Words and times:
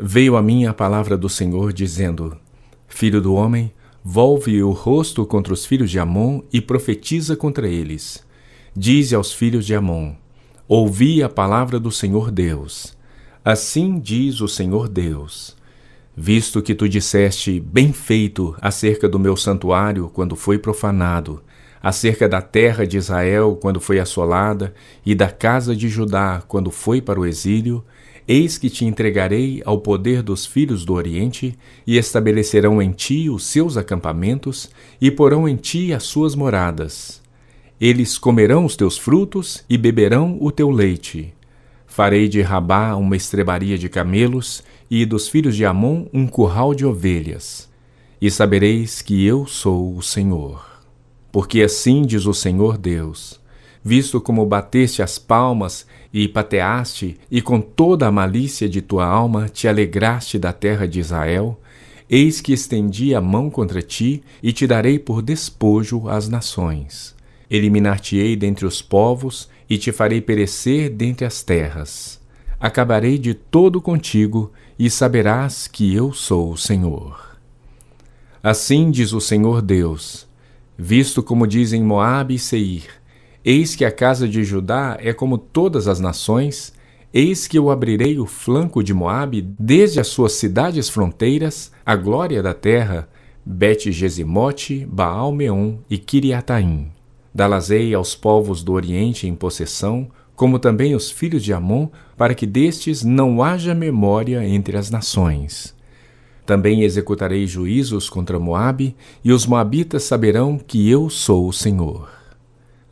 Veio 0.00 0.36
a 0.36 0.42
mim 0.42 0.64
a 0.64 0.72
palavra 0.72 1.18
do 1.18 1.28
Senhor, 1.28 1.72
dizendo: 1.72 2.36
Filho 2.86 3.20
do 3.20 3.34
homem, 3.34 3.72
volve 4.04 4.62
o 4.62 4.70
rosto 4.70 5.26
contra 5.26 5.52
os 5.52 5.66
filhos 5.66 5.90
de 5.90 5.98
Amon 5.98 6.40
e 6.52 6.60
profetiza 6.60 7.34
contra 7.34 7.66
eles. 7.66 8.24
Dize 8.76 9.12
aos 9.12 9.32
filhos 9.32 9.66
de 9.66 9.74
Amon: 9.74 10.14
Ouvi 10.68 11.20
a 11.20 11.28
palavra 11.28 11.80
do 11.80 11.90
Senhor 11.90 12.30
Deus. 12.30 12.96
Assim 13.44 13.98
diz 13.98 14.40
o 14.40 14.46
Senhor 14.46 14.88
Deus: 14.88 15.56
Visto 16.16 16.62
que 16.62 16.76
tu 16.76 16.88
disseste 16.88 17.58
bem 17.58 17.92
feito 17.92 18.54
acerca 18.60 19.08
do 19.08 19.18
meu 19.18 19.36
santuário 19.36 20.08
quando 20.14 20.36
foi 20.36 20.60
profanado, 20.60 21.42
acerca 21.82 22.28
da 22.28 22.40
terra 22.40 22.86
de 22.86 22.96
Israel 22.96 23.58
quando 23.60 23.80
foi 23.80 23.98
assolada 23.98 24.72
e 25.04 25.12
da 25.12 25.28
casa 25.28 25.74
de 25.74 25.88
Judá 25.88 26.40
quando 26.46 26.70
foi 26.70 27.02
para 27.02 27.18
o 27.18 27.26
exílio, 27.26 27.84
eis 28.28 28.58
que 28.58 28.68
te 28.68 28.84
entregarei 28.84 29.62
ao 29.64 29.80
poder 29.80 30.22
dos 30.22 30.44
filhos 30.44 30.84
do 30.84 30.92
Oriente, 30.92 31.58
e 31.86 31.96
estabelecerão 31.96 32.82
em 32.82 32.92
ti 32.92 33.30
os 33.30 33.46
seus 33.46 33.78
acampamentos, 33.78 34.70
e 35.00 35.10
porão 35.10 35.48
em 35.48 35.56
ti 35.56 35.94
as 35.94 36.02
suas 36.02 36.34
moradas. 36.34 37.22
Eles 37.80 38.18
comerão 38.18 38.66
os 38.66 38.76
teus 38.76 38.98
frutos 38.98 39.64
e 39.70 39.78
beberão 39.78 40.36
o 40.40 40.52
teu 40.52 40.70
leite. 40.70 41.32
Farei 41.86 42.28
de 42.28 42.42
Rabá 42.42 42.94
uma 42.96 43.16
estrebaria 43.16 43.78
de 43.78 43.88
camelos, 43.88 44.62
e 44.90 45.04
dos 45.06 45.28
filhos 45.28 45.56
de 45.56 45.64
Amon 45.64 46.06
um 46.12 46.26
curral 46.26 46.74
de 46.74 46.84
ovelhas. 46.84 47.68
E 48.20 48.30
sabereis 48.30 49.00
que 49.00 49.24
eu 49.24 49.46
sou 49.46 49.96
o 49.96 50.02
Senhor. 50.02 50.64
Porque 51.30 51.62
assim 51.62 52.02
diz 52.02 52.26
o 52.26 52.34
Senhor 52.34 52.76
Deus: 52.76 53.37
visto 53.88 54.20
como 54.20 54.44
bateste 54.44 55.02
as 55.02 55.18
palmas 55.18 55.86
e 56.12 56.28
pateaste, 56.28 57.16
e 57.30 57.40
com 57.40 57.58
toda 57.58 58.06
a 58.06 58.12
malícia 58.12 58.68
de 58.68 58.82
tua 58.82 59.06
alma 59.06 59.48
te 59.48 59.66
alegraste 59.66 60.38
da 60.38 60.52
terra 60.52 60.86
de 60.86 61.00
Israel, 61.00 61.58
eis 62.08 62.38
que 62.38 62.52
estendi 62.52 63.14
a 63.14 63.20
mão 63.22 63.48
contra 63.48 63.80
ti 63.80 64.22
e 64.42 64.52
te 64.52 64.66
darei 64.66 64.98
por 64.98 65.22
despojo 65.22 66.06
às 66.06 66.28
nações. 66.28 67.16
Eliminar-te-ei 67.50 68.36
dentre 68.36 68.66
os 68.66 68.82
povos 68.82 69.48
e 69.70 69.78
te 69.78 69.90
farei 69.90 70.20
perecer 70.20 70.90
dentre 70.90 71.24
as 71.24 71.42
terras. 71.42 72.20
Acabarei 72.60 73.16
de 73.16 73.32
todo 73.32 73.80
contigo 73.80 74.52
e 74.78 74.90
saberás 74.90 75.66
que 75.66 75.94
eu 75.94 76.12
sou 76.12 76.52
o 76.52 76.58
Senhor. 76.58 77.38
Assim 78.42 78.90
diz 78.90 79.14
o 79.14 79.20
Senhor 79.20 79.62
Deus: 79.62 80.26
Visto 80.76 81.22
como 81.22 81.46
dizem 81.46 81.82
Moabe 81.82 82.34
e 82.34 82.38
Seir, 82.38 82.97
eis 83.48 83.74
que 83.74 83.82
a 83.82 83.90
casa 83.90 84.28
de 84.28 84.44
Judá 84.44 84.98
é 85.00 85.10
como 85.14 85.38
todas 85.38 85.88
as 85.88 85.98
nações, 85.98 86.74
eis 87.14 87.48
que 87.48 87.56
eu 87.56 87.70
abrirei 87.70 88.18
o 88.18 88.26
flanco 88.26 88.84
de 88.84 88.92
Moabe 88.92 89.40
desde 89.58 89.98
as 89.98 90.08
suas 90.08 90.32
cidades 90.32 90.90
fronteiras, 90.90 91.72
a 91.84 91.96
glória 91.96 92.42
da 92.42 92.52
terra, 92.52 93.08
Bet-Gesimote, 93.46 94.84
Baal-Meon 94.84 95.76
e 95.88 95.96
Kiriataim. 95.96 96.92
Dalazei 97.34 97.94
aos 97.94 98.14
povos 98.14 98.62
do 98.62 98.74
Oriente 98.74 99.26
em 99.26 99.34
possessão, 99.34 100.08
como 100.36 100.58
também 100.58 100.94
os 100.94 101.10
filhos 101.10 101.42
de 101.42 101.54
Amon, 101.54 101.88
para 102.18 102.34
que 102.34 102.44
destes 102.44 103.02
não 103.02 103.42
haja 103.42 103.74
memória 103.74 104.46
entre 104.46 104.76
as 104.76 104.90
nações. 104.90 105.74
Também 106.44 106.82
executarei 106.82 107.46
juízos 107.46 108.10
contra 108.10 108.38
Moabe, 108.38 108.94
e 109.24 109.32
os 109.32 109.46
moabitas 109.46 110.02
saberão 110.02 110.58
que 110.58 110.90
eu 110.90 111.08
sou 111.08 111.48
o 111.48 111.52
Senhor. 111.52 112.17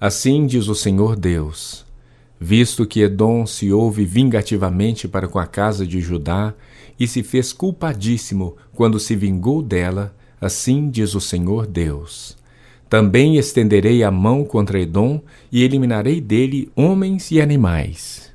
Assim 0.01 0.47
diz 0.47 0.69
o 0.69 0.75
Senhor 0.75 1.17
Deus: 1.17 1.85
Visto 2.39 2.87
que 2.87 3.01
Edom 3.01 3.47
se 3.47 3.73
ouve 3.73 4.05
vingativamente 4.05 5.09
para 5.09 5.29
com 5.29 5.39
a 5.39 5.47
casa 5.47 5.87
de 5.87 6.01
Judá 6.01 6.55
e 6.99 7.07
se 7.07 7.23
fez 7.23 7.53
culpadíssimo 7.53 8.57
quando 8.75 9.01
se 9.01 9.17
vingou 9.17 9.63
dela, 9.63 10.15
assim 10.41 10.89
diz 10.91 11.15
o 11.15 11.21
Senhor 11.21 11.67
Deus. 11.67 12.37
Também 12.89 13.37
estenderei 13.37 14.05
a 14.05 14.11
mão 14.11 14.45
contra 14.45 14.81
Edom 14.81 15.21
e 15.51 15.63
eliminarei 15.63 16.21
dele 16.21 16.71
homens 16.77 17.31
e 17.31 17.41
animais 17.41 18.27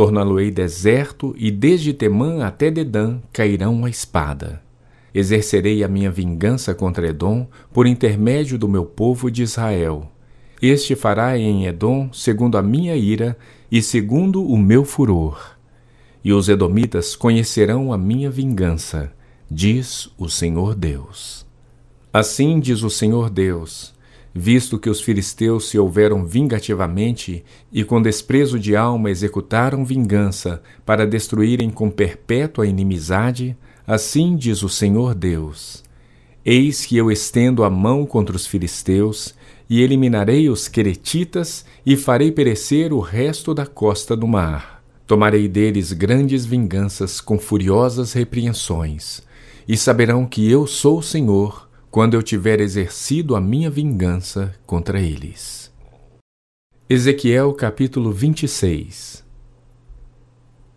torná-lo-ei 0.00 0.50
deserto, 0.50 1.34
e 1.36 1.50
desde 1.50 1.92
Temã 1.92 2.42
até 2.44 2.70
Dedã 2.70 3.18
cairão 3.32 3.84
a 3.84 3.90
espada. 3.90 4.62
Exercerei 5.12 5.82
a 5.82 5.88
minha 5.88 6.10
vingança 6.10 6.74
contra 6.74 7.08
Edom 7.08 7.46
por 7.72 7.86
intermédio 7.86 8.56
do 8.56 8.68
meu 8.68 8.84
povo 8.84 9.30
de 9.30 9.42
Israel. 9.42 10.10
Este 10.62 10.94
fará 10.94 11.38
em 11.38 11.66
Edom 11.66 12.12
segundo 12.12 12.58
a 12.58 12.62
minha 12.62 12.94
ira 12.94 13.36
e 13.72 13.80
segundo 13.80 14.44
o 14.44 14.58
meu 14.58 14.84
furor. 14.84 15.56
E 16.22 16.34
os 16.34 16.50
edomitas 16.50 17.16
conhecerão 17.16 17.94
a 17.94 17.98
minha 17.98 18.30
vingança, 18.30 19.10
diz 19.50 20.10
o 20.18 20.28
Senhor 20.28 20.74
Deus. 20.74 21.46
Assim 22.12 22.60
diz 22.60 22.82
o 22.82 22.90
Senhor 22.90 23.30
Deus: 23.30 23.94
visto 24.34 24.78
que 24.78 24.90
os 24.90 25.00
filisteus 25.00 25.68
se 25.70 25.78
houveram 25.78 26.26
vingativamente 26.26 27.42
e 27.72 27.82
com 27.82 28.02
desprezo 28.02 28.58
de 28.58 28.76
alma 28.76 29.10
executaram 29.10 29.82
vingança 29.82 30.62
para 30.84 31.06
destruírem 31.06 31.70
com 31.70 31.90
perpétua 31.90 32.66
inimizade, 32.66 33.56
assim 33.86 34.36
diz 34.36 34.62
o 34.62 34.68
Senhor 34.68 35.14
Deus: 35.14 35.82
Eis 36.44 36.84
que 36.84 36.98
eu 36.98 37.10
estendo 37.10 37.64
a 37.64 37.70
mão 37.70 38.04
contra 38.04 38.36
os 38.36 38.46
filisteus 38.46 39.34
e 39.70 39.82
eliminarei 39.82 40.50
os 40.50 40.66
queretitas 40.66 41.64
e 41.86 41.96
farei 41.96 42.32
perecer 42.32 42.92
o 42.92 42.98
resto 42.98 43.54
da 43.54 43.64
costa 43.64 44.16
do 44.16 44.26
mar. 44.26 44.82
Tomarei 45.06 45.46
deles 45.46 45.92
grandes 45.92 46.44
vinganças 46.44 47.20
com 47.20 47.38
furiosas 47.38 48.12
repreensões, 48.12 49.22
e 49.68 49.76
saberão 49.76 50.26
que 50.26 50.50
eu 50.50 50.66
sou 50.66 50.98
o 50.98 51.02
Senhor 51.02 51.70
quando 51.88 52.14
eu 52.14 52.22
tiver 52.22 52.60
exercido 52.60 53.36
a 53.36 53.40
minha 53.40 53.70
vingança 53.70 54.52
contra 54.66 55.00
eles. 55.00 55.72
Ezequiel 56.88 57.52
capítulo 57.54 58.10
26 58.10 59.24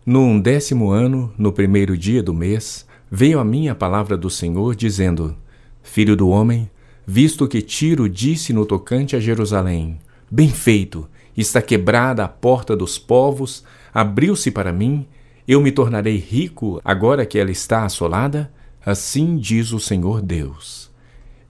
No 0.06 0.20
undécimo 0.20 0.90
ano, 0.90 1.34
no 1.36 1.52
primeiro 1.52 1.98
dia 1.98 2.22
do 2.22 2.32
mês, 2.32 2.86
veio 3.10 3.40
a 3.40 3.44
mim 3.44 3.66
a 3.66 3.74
palavra 3.74 4.16
do 4.16 4.30
Senhor, 4.30 4.76
dizendo: 4.76 5.36
Filho 5.82 6.16
do 6.16 6.28
homem, 6.28 6.70
visto 7.06 7.46
que 7.46 7.62
Tiro 7.62 8.08
disse 8.08 8.52
no 8.52 8.64
tocante 8.64 9.16
a 9.16 9.20
Jerusalém: 9.20 9.98
Bem 10.30 10.48
feito, 10.48 11.08
está 11.36 11.60
quebrada 11.60 12.24
a 12.24 12.28
porta 12.28 12.76
dos 12.76 12.98
povos, 12.98 13.64
abriu-se 13.92 14.50
para 14.50 14.72
mim, 14.72 15.06
eu 15.46 15.60
me 15.60 15.70
tornarei 15.70 16.16
rico 16.16 16.80
agora 16.84 17.26
que 17.26 17.38
ela 17.38 17.50
está 17.50 17.84
assolada? 17.84 18.50
Assim 18.84 19.36
diz 19.36 19.72
o 19.72 19.80
Senhor 19.80 20.22
Deus. 20.22 20.90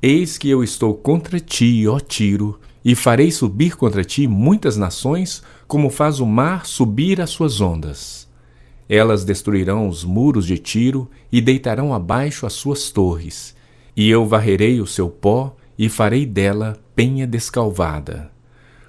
Eis 0.02 0.36
que 0.36 0.50
eu 0.50 0.62
estou 0.62 0.94
contra 0.94 1.40
ti, 1.40 1.86
ó 1.88 1.98
Tiro, 1.98 2.60
e 2.84 2.94
farei 2.94 3.30
subir 3.30 3.76
contra 3.76 4.04
ti 4.04 4.26
muitas 4.28 4.76
nações, 4.76 5.42
como 5.66 5.88
faz 5.88 6.20
o 6.20 6.26
mar 6.26 6.66
subir 6.66 7.20
as 7.20 7.30
suas 7.30 7.60
ondas. 7.60 8.28
Elas 8.88 9.24
destruirão 9.24 9.88
os 9.88 10.04
muros 10.04 10.46
de 10.46 10.58
Tiro 10.58 11.10
e 11.32 11.40
deitarão 11.40 11.94
abaixo 11.94 12.44
as 12.44 12.52
suas 12.52 12.90
torres, 12.90 13.53
e 13.96 14.08
eu 14.08 14.26
varrerei 14.26 14.80
o 14.80 14.86
seu 14.86 15.08
pó 15.08 15.56
e 15.78 15.88
farei 15.88 16.26
dela 16.26 16.78
penha 16.94 17.26
descalvada. 17.26 18.30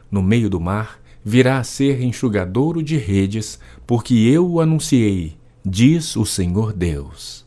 No 0.09 0.21
meio 0.21 0.49
do 0.49 0.59
mar 0.59 0.99
virá 1.23 1.57
a 1.59 1.63
ser 1.63 2.01
enxugadouro 2.01 2.83
de 2.83 2.97
redes, 2.97 3.59
porque 3.87 4.13
eu 4.13 4.47
o 4.47 4.61
anunciei, 4.61 5.37
diz 5.65 6.15
o 6.15 6.25
Senhor 6.25 6.73
Deus. 6.73 7.45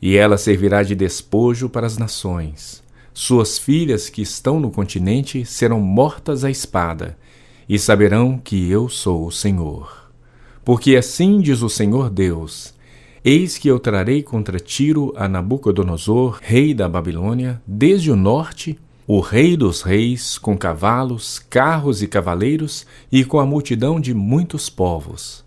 E 0.00 0.16
ela 0.16 0.38
servirá 0.38 0.82
de 0.82 0.94
despojo 0.94 1.68
para 1.68 1.86
as 1.86 1.96
nações 1.96 2.82
suas 3.18 3.58
filhas 3.58 4.08
que 4.08 4.22
estão 4.22 4.60
no 4.60 4.70
continente 4.70 5.44
serão 5.44 5.80
mortas 5.80 6.44
à 6.44 6.50
espada, 6.52 7.18
e 7.68 7.76
saberão 7.76 8.38
que 8.38 8.70
eu 8.70 8.88
sou 8.88 9.26
o 9.26 9.32
Senhor. 9.32 10.08
Porque 10.64 10.94
assim 10.94 11.40
diz 11.40 11.60
o 11.60 11.68
Senhor 11.68 12.10
Deus: 12.10 12.72
Eis 13.24 13.58
que 13.58 13.68
eu 13.68 13.78
trarei 13.78 14.22
contra 14.22 14.60
Tiro 14.60 15.12
a 15.16 15.28
Nabucodonosor, 15.28 16.38
rei 16.40 16.72
da 16.72 16.88
Babilônia, 16.88 17.60
desde 17.66 18.10
o 18.10 18.16
norte, 18.16 18.78
o 19.06 19.20
rei 19.20 19.56
dos 19.56 19.82
reis, 19.82 20.38
com 20.38 20.56
cavalos, 20.56 21.38
carros 21.38 22.02
e 22.02 22.06
cavaleiros, 22.06 22.86
e 23.10 23.24
com 23.24 23.40
a 23.40 23.46
multidão 23.46 24.00
de 24.00 24.14
muitos 24.14 24.68
povos. 24.70 25.44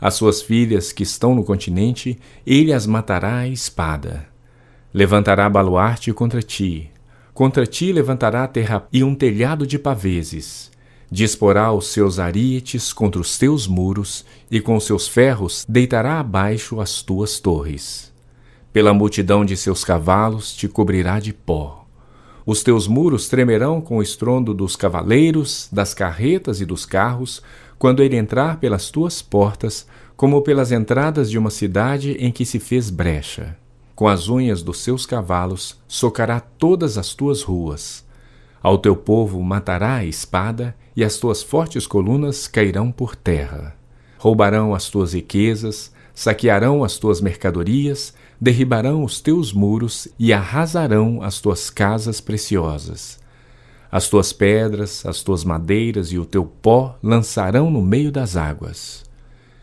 As 0.00 0.14
suas 0.14 0.40
filhas 0.40 0.92
que 0.92 1.02
estão 1.02 1.34
no 1.34 1.44
continente, 1.44 2.18
ele 2.46 2.72
as 2.72 2.86
matará 2.86 3.38
à 3.38 3.48
espada. 3.48 4.26
Levantará 4.94 5.48
baluarte 5.50 6.12
contra 6.12 6.40
ti, 6.40 6.90
Contra 7.38 7.64
ti 7.64 7.92
levantará 7.92 8.48
terra 8.48 8.88
e 8.92 9.04
um 9.04 9.14
telhado 9.14 9.64
de 9.64 9.78
paveses. 9.78 10.72
Disporá 11.10 11.72
os 11.72 11.88
seus 11.88 12.18
arietes 12.18 12.92
contra 12.92 13.20
os 13.20 13.38
teus 13.38 13.66
muros, 13.66 14.24
e 14.50 14.60
com 14.60 14.78
seus 14.78 15.08
ferros 15.08 15.64
deitará 15.68 16.20
abaixo 16.20 16.80
as 16.80 17.00
tuas 17.00 17.40
torres. 17.40 18.12
Pela 18.72 18.92
multidão 18.92 19.44
de 19.44 19.56
seus 19.56 19.84
cavalos 19.84 20.54
te 20.54 20.68
cobrirá 20.68 21.18
de 21.18 21.32
pó. 21.32 21.86
Os 22.44 22.62
teus 22.62 22.86
muros 22.86 23.28
tremerão 23.28 23.80
com 23.80 23.98
o 23.98 24.02
estrondo 24.02 24.52
dos 24.52 24.76
cavaleiros, 24.76 25.68
das 25.72 25.94
carretas 25.94 26.60
e 26.60 26.66
dos 26.66 26.84
carros, 26.84 27.42
quando 27.78 28.02
ele 28.02 28.16
entrar 28.16 28.58
pelas 28.58 28.90
tuas 28.90 29.22
portas, 29.22 29.86
como 30.16 30.42
pelas 30.42 30.72
entradas 30.72 31.30
de 31.30 31.38
uma 31.38 31.50
cidade 31.50 32.12
em 32.18 32.30
que 32.30 32.44
se 32.44 32.58
fez 32.58 32.90
brecha. 32.90 33.56
Com 33.94 34.08
as 34.08 34.28
unhas 34.28 34.62
dos 34.62 34.78
seus 34.78 35.06
cavalos 35.06 35.78
socará 35.86 36.40
todas 36.40 36.98
as 36.98 37.14
tuas 37.14 37.42
ruas. 37.42 38.04
Ao 38.62 38.78
teu 38.78 38.96
povo 38.96 39.42
matará 39.42 39.96
a 39.96 40.04
espada, 40.04 40.74
e 40.98 41.04
as 41.04 41.16
tuas 41.16 41.44
fortes 41.44 41.86
colunas 41.86 42.48
cairão 42.48 42.90
por 42.90 43.14
terra. 43.14 43.72
Roubarão 44.18 44.74
as 44.74 44.90
tuas 44.90 45.12
riquezas, 45.12 45.92
saquearão 46.12 46.82
as 46.82 46.98
tuas 46.98 47.20
mercadorias, 47.20 48.12
derribarão 48.40 49.04
os 49.04 49.20
teus 49.20 49.52
muros 49.52 50.08
e 50.18 50.32
arrasarão 50.32 51.22
as 51.22 51.40
tuas 51.40 51.70
casas 51.70 52.20
preciosas. 52.20 53.20
As 53.92 54.08
tuas 54.08 54.32
pedras, 54.32 55.06
as 55.06 55.22
tuas 55.22 55.44
madeiras 55.44 56.10
e 56.10 56.18
o 56.18 56.24
teu 56.24 56.44
pó 56.44 56.98
lançarão 57.00 57.70
no 57.70 57.80
meio 57.80 58.10
das 58.10 58.36
águas. 58.36 59.04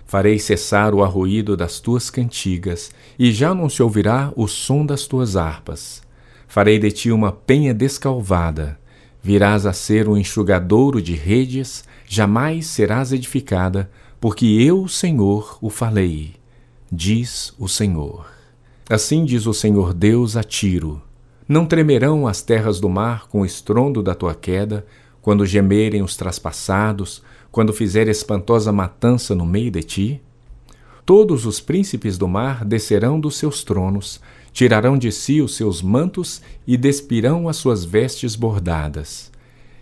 Farei 0.06 0.40
cessar 0.40 0.96
o 0.96 1.04
arruído 1.04 1.58
das 1.58 1.82
tuas 1.82 2.10
cantigas, 2.10 2.92
e 3.20 3.34
já 3.34 3.54
não 3.54 3.68
se 3.68 3.84
ouvirá 3.84 4.32
o 4.38 4.48
som 4.48 4.86
das 4.86 5.06
tuas 5.06 5.36
harpas. 5.36 6.02
Farei 6.48 6.80
de 6.80 6.92
ti 6.92 7.12
uma 7.12 7.34
penha 7.34 7.74
descalvada, 7.74 8.80
virás 9.26 9.66
a 9.66 9.74
ser 9.74 10.08
um 10.08 10.16
enxugadouro 10.16 11.02
de 11.02 11.16
redes, 11.16 11.84
jamais 12.08 12.68
serás 12.68 13.12
edificada, 13.12 13.90
porque 14.22 14.46
eu, 14.46 14.88
Senhor, 14.88 15.58
o 15.64 15.72
falei, 15.72 16.36
diz 16.92 17.52
o 17.58 17.68
Senhor. 17.68 18.28
Assim 18.88 19.26
diz 19.26 19.48
o 19.48 19.54
Senhor 19.54 19.96
Deus 19.96 20.38
a 20.38 20.44
Tiro: 20.44 21.02
Não 21.48 21.66
tremerão 21.66 22.28
as 22.28 22.44
terras 22.44 22.80
do 22.80 22.88
mar 22.88 23.28
com 23.28 23.42
o 23.42 23.46
estrondo 23.48 24.04
da 24.04 24.14
tua 24.14 24.36
queda, 24.36 24.86
quando 25.24 25.44
gemerem 25.44 26.04
os 26.04 26.16
traspassados, 26.16 27.24
quando 27.52 27.74
fizer 27.74 28.08
espantosa 28.08 28.72
matança 28.72 29.34
no 29.34 29.44
meio 29.44 29.72
de 29.72 29.82
ti? 29.82 30.22
Todos 31.04 31.48
os 31.48 31.60
príncipes 31.60 32.16
do 32.16 32.28
mar 32.28 32.64
descerão 32.64 33.20
dos 33.20 33.38
seus 33.38 33.64
tronos, 33.64 34.22
tirarão 34.56 34.98
de 34.98 35.12
si 35.12 35.42
os 35.42 35.54
seus 35.58 35.82
mantos 35.82 36.42
e 36.66 36.78
despirão 36.78 37.50
as 37.50 37.58
suas 37.58 37.84
vestes 37.84 38.38
bordadas. 38.38 39.30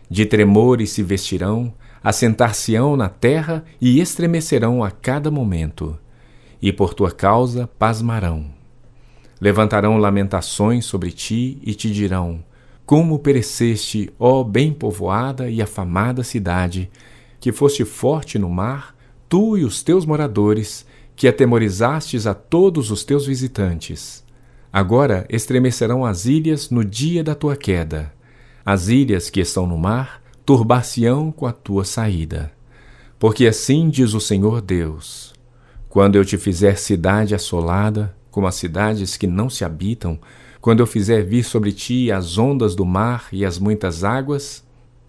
De 0.10 0.25
tremores 0.25 0.90
se 0.90 1.04
vestirão, 1.04 1.72
assentar-se-ão 2.04 2.98
na 2.98 3.08
terra 3.08 3.64
e 3.80 4.00
estremecerão 4.00 4.84
a 4.84 4.90
cada 4.90 5.30
momento. 5.30 5.96
E 6.60 6.74
por 6.74 6.96
tua 6.96 7.12
causa 7.12 7.70
pasmarão. 7.78 8.48
Levantarão 9.40 9.98
lamentações 9.98 10.86
sobre 10.86 11.12
ti 11.12 11.60
e 11.62 11.75
te 11.75 11.92
dirão: 11.92 12.44
Como 12.84 13.20
pereceste, 13.20 14.12
ó 14.18 14.44
bem 14.44 14.74
povoada 14.74 15.52
e 15.52 15.62
afamada 15.62 16.24
cidade, 16.24 16.90
que 17.40 17.52
foste 17.52 17.86
forte 17.86 18.40
no 18.40 18.50
mar, 18.50 18.96
tu 19.30 19.56
e 19.56 19.64
os 19.64 19.84
teus 19.84 20.04
moradores, 20.04 20.84
que 21.16 21.28
atemorizastes 21.28 22.25
a 22.25 22.34
todos 22.34 22.90
os 22.90 23.04
teus 23.04 23.28
visitantes. 23.28 24.24
Agora 24.74 25.24
estremecerão 25.30 26.04
as 26.04 26.25
ilhas 26.25 26.72
no 26.72 26.84
dia 26.84 27.24
da 27.24 27.36
tua 27.36 27.56
queda. 27.56 28.12
As 28.66 28.88
ilhas 28.88 29.30
que 29.30 29.40
estão 29.40 29.68
no 29.68 29.78
mar 29.78 30.20
turbar-se-ão 30.44 31.31
com 31.31 31.46
a 31.46 31.52
tua 31.52 31.86
saída. 31.86 32.52
Porque 33.20 33.46
assim 33.46 33.88
diz 33.88 34.16
o 34.16 34.20
Senhor 34.20 34.62
Deus: 34.62 35.31
Quando 35.88 36.16
eu 36.16 36.25
te 36.25 36.40
fizer 36.40 36.75
cidade 36.80 37.36
assolada, 37.36 38.16
como 38.31 38.48
as 38.48 38.56
cidades 38.56 39.16
que 39.16 39.28
não 39.28 39.48
se 39.48 39.64
habitam, 39.64 40.20
quando 40.60 40.80
eu 40.80 40.88
fizer 40.88 41.22
vir 41.22 41.44
sobre 41.44 41.72
ti 41.72 42.12
as 42.12 42.40
ondas 42.40 42.74
do 42.74 42.84
mar 42.84 43.28
e 43.31 43.46
as 43.46 43.60
muitas 43.60 44.04
águas, 44.04 44.64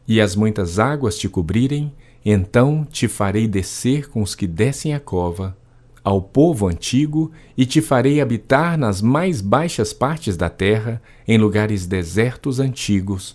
e 0.06 0.20
as 0.20 0.36
muitas 0.36 0.78
águas 0.78 1.16
te 1.16 1.26
cobrirem, 1.26 1.90
então 2.22 2.84
te 2.84 3.08
farei 3.08 3.48
descer 3.48 4.10
com 4.10 4.20
os 4.20 4.34
que 4.34 4.46
descem 4.46 4.92
a 4.92 5.00
cova, 5.00 5.56
ao 6.04 6.20
povo 6.20 6.68
antigo, 6.68 7.32
e 7.56 7.64
te 7.64 7.80
farei 7.80 8.20
habitar 8.20 8.76
nas 8.76 9.00
mais 9.00 9.40
baixas 9.40 9.94
partes 9.94 10.36
da 10.36 10.50
terra, 10.50 11.00
em 11.26 11.38
lugares 11.38 11.86
desertos 11.86 12.60
antigos, 12.60 13.34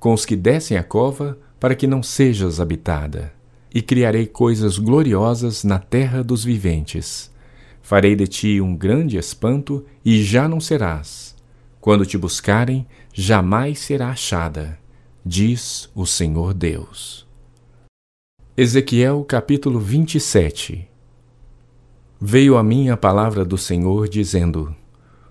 com 0.00 0.12
os 0.12 0.26
que 0.26 0.34
descem 0.34 0.76
a 0.76 0.82
cova, 0.82 1.38
para 1.60 1.76
que 1.76 1.86
não 1.86 2.02
sejas 2.02 2.60
habitada. 2.60 3.32
E 3.72 3.80
criarei 3.80 4.26
coisas 4.26 4.78
gloriosas 4.78 5.62
na 5.62 5.78
terra 5.78 6.24
dos 6.24 6.42
viventes. 6.42 7.30
Farei 7.80 8.16
de 8.16 8.26
ti 8.26 8.60
um 8.60 8.74
grande 8.76 9.16
espanto, 9.16 9.84
e 10.04 10.20
já 10.22 10.48
não 10.48 10.60
serás. 10.60 11.36
Quando 11.80 12.04
te 12.04 12.18
buscarem, 12.18 12.84
jamais 13.12 13.78
será 13.78 14.08
achada, 14.08 14.76
diz 15.24 15.88
o 15.94 16.04
Senhor 16.04 16.52
Deus. 16.52 17.26
Ezequiel 18.56 19.24
capítulo 19.24 19.78
27 19.78 20.87
Veio 22.20 22.56
a 22.56 22.64
mim 22.64 22.88
a 22.88 22.96
palavra 22.96 23.44
do 23.44 23.56
Senhor, 23.56 24.08
dizendo: 24.08 24.74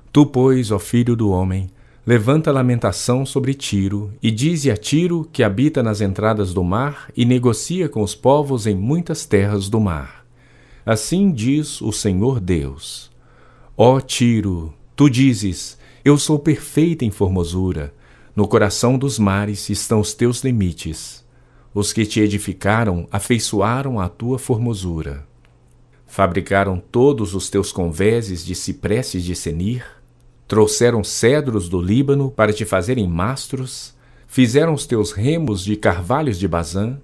Tu, 0.09 0.25
pois, 0.25 0.71
ó 0.71 0.79
filho 0.79 1.17
do 1.17 1.29
homem, 1.29 1.69
levanta 2.05 2.49
lamentação 2.49 3.25
sobre 3.25 3.53
Tiro, 3.53 4.13
e 4.23 4.31
dize 4.31 4.71
a 4.71 4.77
Tiro 4.77 5.27
que 5.33 5.43
habita 5.43 5.83
nas 5.83 5.99
entradas 5.99 6.53
do 6.53 6.63
mar 6.63 7.11
e 7.13 7.25
negocia 7.25 7.89
com 7.89 8.01
os 8.01 8.15
povos 8.15 8.65
em 8.65 8.73
muitas 8.73 9.25
terras 9.25 9.67
do 9.67 9.81
mar. 9.81 10.25
Assim 10.85 11.29
diz 11.29 11.81
o 11.81 11.91
Senhor 11.91 12.39
Deus: 12.39 13.11
Ó 13.75 13.99
Tiro, 13.99 14.73
tu 14.95 15.09
dizes: 15.09 15.77
Eu 16.05 16.17
sou 16.17 16.39
perfeita 16.39 17.03
em 17.03 17.11
formosura, 17.11 17.93
no 18.33 18.47
coração 18.47 18.97
dos 18.97 19.19
mares 19.19 19.69
estão 19.69 19.99
os 19.99 20.13
teus 20.13 20.41
limites. 20.41 21.21
Os 21.73 21.91
que 21.91 22.05
te 22.05 22.21
edificaram 22.21 23.09
afeiçoaram 23.11 23.99
a 23.99 24.07
tua 24.07 24.39
formosura. 24.39 25.27
Fabricaram 26.07 26.81
todos 26.91 27.35
os 27.35 27.49
teus 27.49 27.71
convéses 27.71 28.43
de 28.43 28.55
ciprestes 28.55 29.23
de 29.23 29.35
Senir, 29.35 29.85
trouxeram 30.47 31.03
cedros 31.03 31.67
do 31.67 31.81
Líbano 31.81 32.31
para 32.31 32.53
te 32.53 32.63
fazerem 32.63 33.07
mastros, 33.07 33.93
fizeram 34.25 34.73
os 34.73 34.87
teus 34.87 35.11
remos 35.11 35.63
de 35.63 35.75
carvalhos 35.75 36.39
de 36.39 36.47
Bazã, 36.47 36.97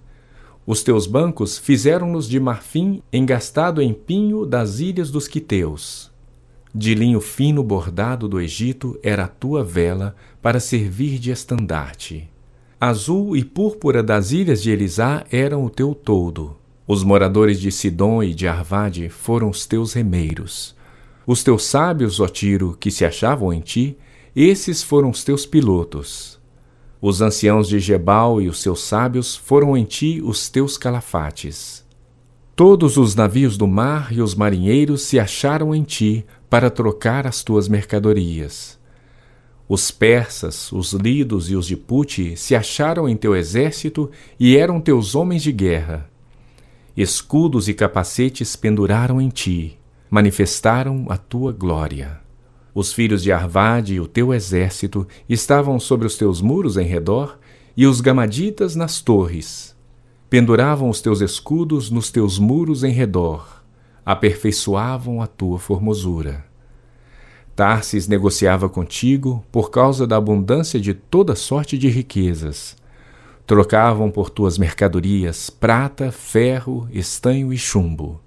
os 0.65 0.81
teus 0.81 1.05
bancos 1.05 1.57
fizeram-nos 1.57 2.27
de 2.27 2.39
marfim 2.39 3.03
engastado 3.11 3.81
em 3.81 3.93
pinho 3.93 4.45
das 4.45 4.79
ilhas 4.79 5.11
dos 5.11 5.27
quiteus. 5.27 6.09
De 6.73 6.95
linho 6.95 7.19
fino 7.19 7.61
bordado 7.61 8.27
do 8.27 8.39
Egito 8.39 8.97
era 9.03 9.25
a 9.25 9.27
tua 9.27 9.63
vela 9.63 10.15
para 10.41 10.61
servir 10.61 11.19
de 11.19 11.29
estandarte. 11.29 12.29
Azul 12.79 13.35
e 13.35 13.43
púrpura 13.43 14.01
das 14.01 14.31
ilhas 14.31 14.63
de 14.63 14.71
Elisá 14.71 15.25
eram 15.29 15.65
o 15.65 15.69
teu 15.69 15.93
todo. 15.93 16.57
Os 16.85 17.01
moradores 17.01 17.61
de 17.61 17.71
Sidom 17.71 18.21
e 18.21 18.33
de 18.33 18.45
Arvade 18.45 19.07
foram 19.07 19.49
os 19.49 19.65
teus 19.65 19.93
remeiros. 19.93 20.75
Os 21.25 21.41
teus 21.41 21.63
sábios, 21.63 22.19
ó 22.19 22.27
Tiro, 22.27 22.75
que 22.77 22.91
se 22.91 23.05
achavam 23.05 23.53
em 23.53 23.61
ti, 23.61 23.97
esses 24.35 24.83
foram 24.83 25.09
os 25.09 25.23
teus 25.23 25.45
pilotos. 25.45 26.37
Os 27.01 27.21
anciãos 27.21 27.69
de 27.69 27.79
Gebal 27.79 28.41
e 28.41 28.49
os 28.49 28.61
seus 28.61 28.81
sábios 28.81 29.35
foram 29.35 29.77
em 29.77 29.85
ti 29.85 30.21
os 30.21 30.49
teus 30.49 30.77
calafates. 30.77 31.85
Todos 32.55 32.97
os 32.97 33.15
navios 33.15 33.57
do 33.57 33.65
mar 33.65 34.11
e 34.11 34.21
os 34.21 34.35
marinheiros 34.35 35.03
se 35.03 35.17
acharam 35.19 35.73
em 35.73 35.83
ti 35.83 36.25
para 36.49 36.69
trocar 36.69 37.25
as 37.25 37.43
tuas 37.43 37.69
mercadorias. 37.69 38.77
Os 39.67 39.89
persas, 39.89 40.71
os 40.71 40.91
lidos 40.91 41.49
e 41.49 41.55
os 41.55 41.65
de 41.65 41.77
Puti 41.77 42.35
se 42.35 42.53
acharam 42.55 43.07
em 43.07 43.15
teu 43.15 43.35
exército 43.35 44.11
e 44.37 44.57
eram 44.57 44.81
teus 44.81 45.15
homens 45.15 45.41
de 45.41 45.51
guerra. 45.51 46.12
Escudos 46.95 47.67
e 47.67 47.73
capacetes 47.73 48.55
penduraram 48.55 49.19
em 49.19 49.29
ti, 49.29 49.79
manifestaram 50.11 51.07
a 51.09 51.17
tua 51.17 51.51
glória. 51.51 52.19
Os 52.71 52.93
filhos 52.93 53.23
de 53.23 53.31
Arvade 53.31 53.95
e 53.95 53.99
o 53.99 54.07
teu 54.07 54.31
exército 54.31 55.07
estavam 55.27 55.79
sobre 55.79 56.05
os 56.05 56.15
teus 56.17 56.39
muros 56.39 56.77
em 56.77 56.85
redor, 56.85 57.39
e 57.75 57.87
os 57.87 57.99
gamaditas 57.99 58.75
nas 58.75 59.01
torres. 59.01 59.75
Penduravam 60.29 60.87
os 60.87 61.01
teus 61.01 61.19
escudos 61.19 61.89
nos 61.89 62.11
teus 62.11 62.37
muros 62.37 62.83
em 62.83 62.91
redor, 62.91 63.63
aperfeiçoavam 64.05 65.19
a 65.19 65.25
tua 65.25 65.57
formosura. 65.57 66.45
Tarsis 67.55 68.07
negociava 68.07 68.69
contigo 68.69 69.43
por 69.51 69.71
causa 69.71 70.05
da 70.05 70.17
abundância 70.17 70.79
de 70.79 70.93
toda 70.93 71.33
sorte 71.33 71.75
de 71.75 71.89
riquezas. 71.89 72.75
Trocavam 73.45 74.09
por 74.09 74.29
tuas 74.29 74.57
mercadorias 74.57 75.49
prata, 75.49 76.11
ferro, 76.11 76.87
estanho 76.91 77.51
e 77.51 77.57
chumbo. 77.57 78.21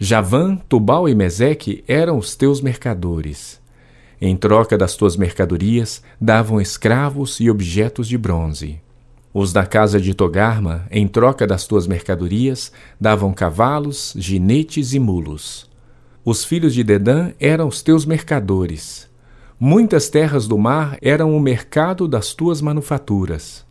Javã, 0.00 0.56
Tubal 0.68 1.08
e 1.08 1.14
Meseque 1.14 1.84
eram 1.86 2.18
os 2.18 2.34
teus 2.34 2.60
mercadores. 2.60 3.60
Em 4.20 4.36
troca 4.36 4.76
das 4.76 4.96
tuas 4.96 5.16
mercadorias, 5.16 6.02
davam 6.20 6.60
escravos 6.60 7.38
e 7.38 7.48
objetos 7.48 8.08
de 8.08 8.18
bronze. 8.18 8.80
Os 9.32 9.52
da 9.52 9.64
casa 9.64 10.00
de 10.00 10.12
Togarma, 10.12 10.86
em 10.90 11.06
troca 11.06 11.46
das 11.46 11.66
tuas 11.66 11.86
mercadorias, 11.86 12.72
davam 13.00 13.32
cavalos, 13.32 14.12
ginetes 14.16 14.92
e 14.92 14.98
mulos. 14.98 15.70
Os 16.24 16.44
filhos 16.44 16.74
de 16.74 16.82
Dedã 16.82 17.30
eram 17.38 17.68
os 17.68 17.80
teus 17.80 18.04
mercadores. 18.04 19.08
Muitas 19.60 20.08
terras 20.08 20.48
do 20.48 20.58
mar 20.58 20.98
eram 21.00 21.36
o 21.36 21.40
mercado 21.40 22.08
das 22.08 22.34
tuas 22.34 22.60
manufaturas. 22.60 23.65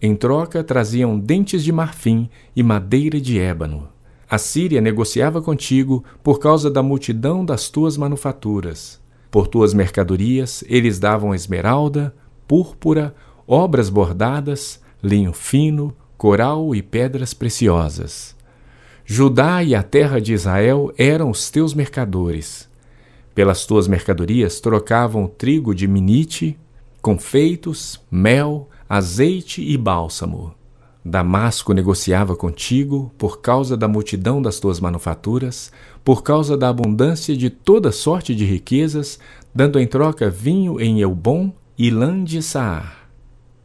Em 0.00 0.14
troca 0.14 0.62
traziam 0.62 1.18
dentes 1.18 1.64
de 1.64 1.72
marfim 1.72 2.30
e 2.54 2.62
madeira 2.62 3.20
de 3.20 3.38
ébano. 3.38 3.88
A 4.30 4.38
Síria 4.38 4.80
negociava 4.80 5.42
contigo 5.42 6.04
por 6.22 6.38
causa 6.38 6.70
da 6.70 6.82
multidão 6.82 7.44
das 7.44 7.68
tuas 7.68 7.96
manufaturas. 7.96 9.00
Por 9.30 9.48
tuas 9.48 9.74
mercadorias 9.74 10.62
eles 10.68 10.98
davam 10.98 11.34
esmeralda, 11.34 12.14
púrpura, 12.46 13.14
obras 13.46 13.88
bordadas, 13.88 14.80
linho 15.02 15.32
fino, 15.32 15.94
coral 16.16 16.74
e 16.74 16.82
pedras 16.82 17.34
preciosas. 17.34 18.36
Judá 19.04 19.62
e 19.64 19.74
a 19.74 19.82
terra 19.82 20.20
de 20.20 20.34
Israel 20.34 20.92
eram 20.96 21.30
os 21.30 21.50
teus 21.50 21.74
mercadores. 21.74 22.68
Pelas 23.34 23.64
tuas 23.64 23.88
mercadorias 23.88 24.60
trocavam 24.60 25.26
trigo 25.26 25.74
de 25.74 25.88
minite, 25.88 26.58
confeitos, 27.00 28.00
mel, 28.10 28.68
azeite 28.88 29.62
e 29.62 29.76
bálsamo. 29.76 30.54
Damasco 31.04 31.72
negociava 31.72 32.34
contigo 32.34 33.12
por 33.18 33.40
causa 33.40 33.76
da 33.76 33.86
multidão 33.86 34.40
das 34.40 34.58
tuas 34.58 34.80
manufaturas, 34.80 35.70
por 36.02 36.22
causa 36.22 36.56
da 36.56 36.68
abundância 36.68 37.36
de 37.36 37.50
toda 37.50 37.92
sorte 37.92 38.34
de 38.34 38.44
riquezas, 38.44 39.18
dando 39.54 39.78
em 39.78 39.86
troca 39.86 40.30
vinho 40.30 40.80
em 40.80 41.00
Elbom 41.02 41.52
e 41.78 41.90
lã 41.90 42.22
de 42.24 42.42
Saar. 42.42 43.08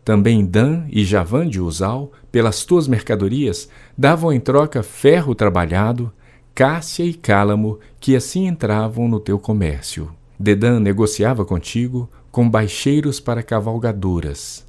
Também 0.03 0.45
Dan 0.45 0.85
e 0.89 1.05
Javã 1.05 1.47
de 1.47 1.61
Uzal, 1.61 2.11
pelas 2.29 2.65
tuas 2.65 2.87
mercadorias, 2.87 3.69
davam 3.97 4.33
em 4.33 4.39
troca 4.39 4.83
ferro 4.83 5.33
trabalhado, 5.33 6.11
cássia 6.53 7.05
e 7.05 7.13
cálamo, 7.13 7.79
que 7.99 8.15
assim 8.15 8.47
entravam 8.47 9.07
no 9.07 9.19
teu 9.19 9.39
comércio. 9.39 10.11
Dedã 10.37 10.79
negociava 10.79 11.45
contigo 11.45 12.09
com 12.31 12.49
baixeiros 12.49 13.19
para 13.21 13.41
cavalgaduras 13.41 14.65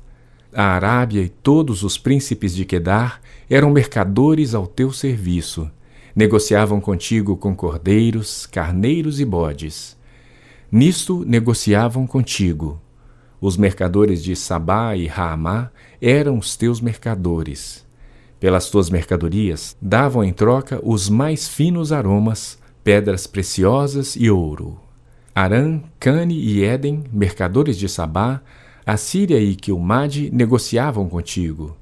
a 0.54 0.74
Arábia 0.74 1.20
e 1.22 1.28
todos 1.28 1.82
os 1.82 1.98
príncipes 1.98 2.54
de 2.54 2.64
Quedar 2.64 3.20
eram 3.50 3.70
mercadores 3.70 4.54
ao 4.54 4.66
teu 4.66 4.92
serviço. 4.92 5.70
Negociavam 6.14 6.80
contigo 6.80 7.36
com 7.36 7.54
cordeiros, 7.54 8.46
carneiros 8.46 9.20
e 9.20 9.24
bodes. 9.24 9.96
Nisto 10.70 11.24
negociavam 11.26 12.06
contigo. 12.06 12.80
Os 13.40 13.56
mercadores 13.56 14.22
de 14.22 14.34
Sabá 14.34 14.96
e 14.96 15.06
Raamá 15.06 15.70
eram 16.00 16.38
os 16.38 16.56
teus 16.56 16.80
mercadores. 16.80 17.84
Pelas 18.38 18.70
tuas 18.70 18.90
mercadorias 18.90 19.76
davam 19.80 20.22
em 20.22 20.32
troca 20.32 20.80
os 20.82 21.08
mais 21.08 21.48
finos 21.48 21.92
aromas, 21.92 22.58
pedras 22.82 23.26
preciosas 23.26 24.16
e 24.16 24.30
ouro. 24.30 24.78
Arã, 25.34 25.80
Cane 25.98 26.38
e 26.38 26.62
Éden, 26.62 27.04
mercadores 27.12 27.76
de 27.76 27.88
Sabá, 27.88 28.40
a 28.86 28.96
Síria 28.96 29.40
e 29.40 29.54
Quilmade 29.54 30.30
negociavam 30.32 31.08
contigo. 31.08 31.76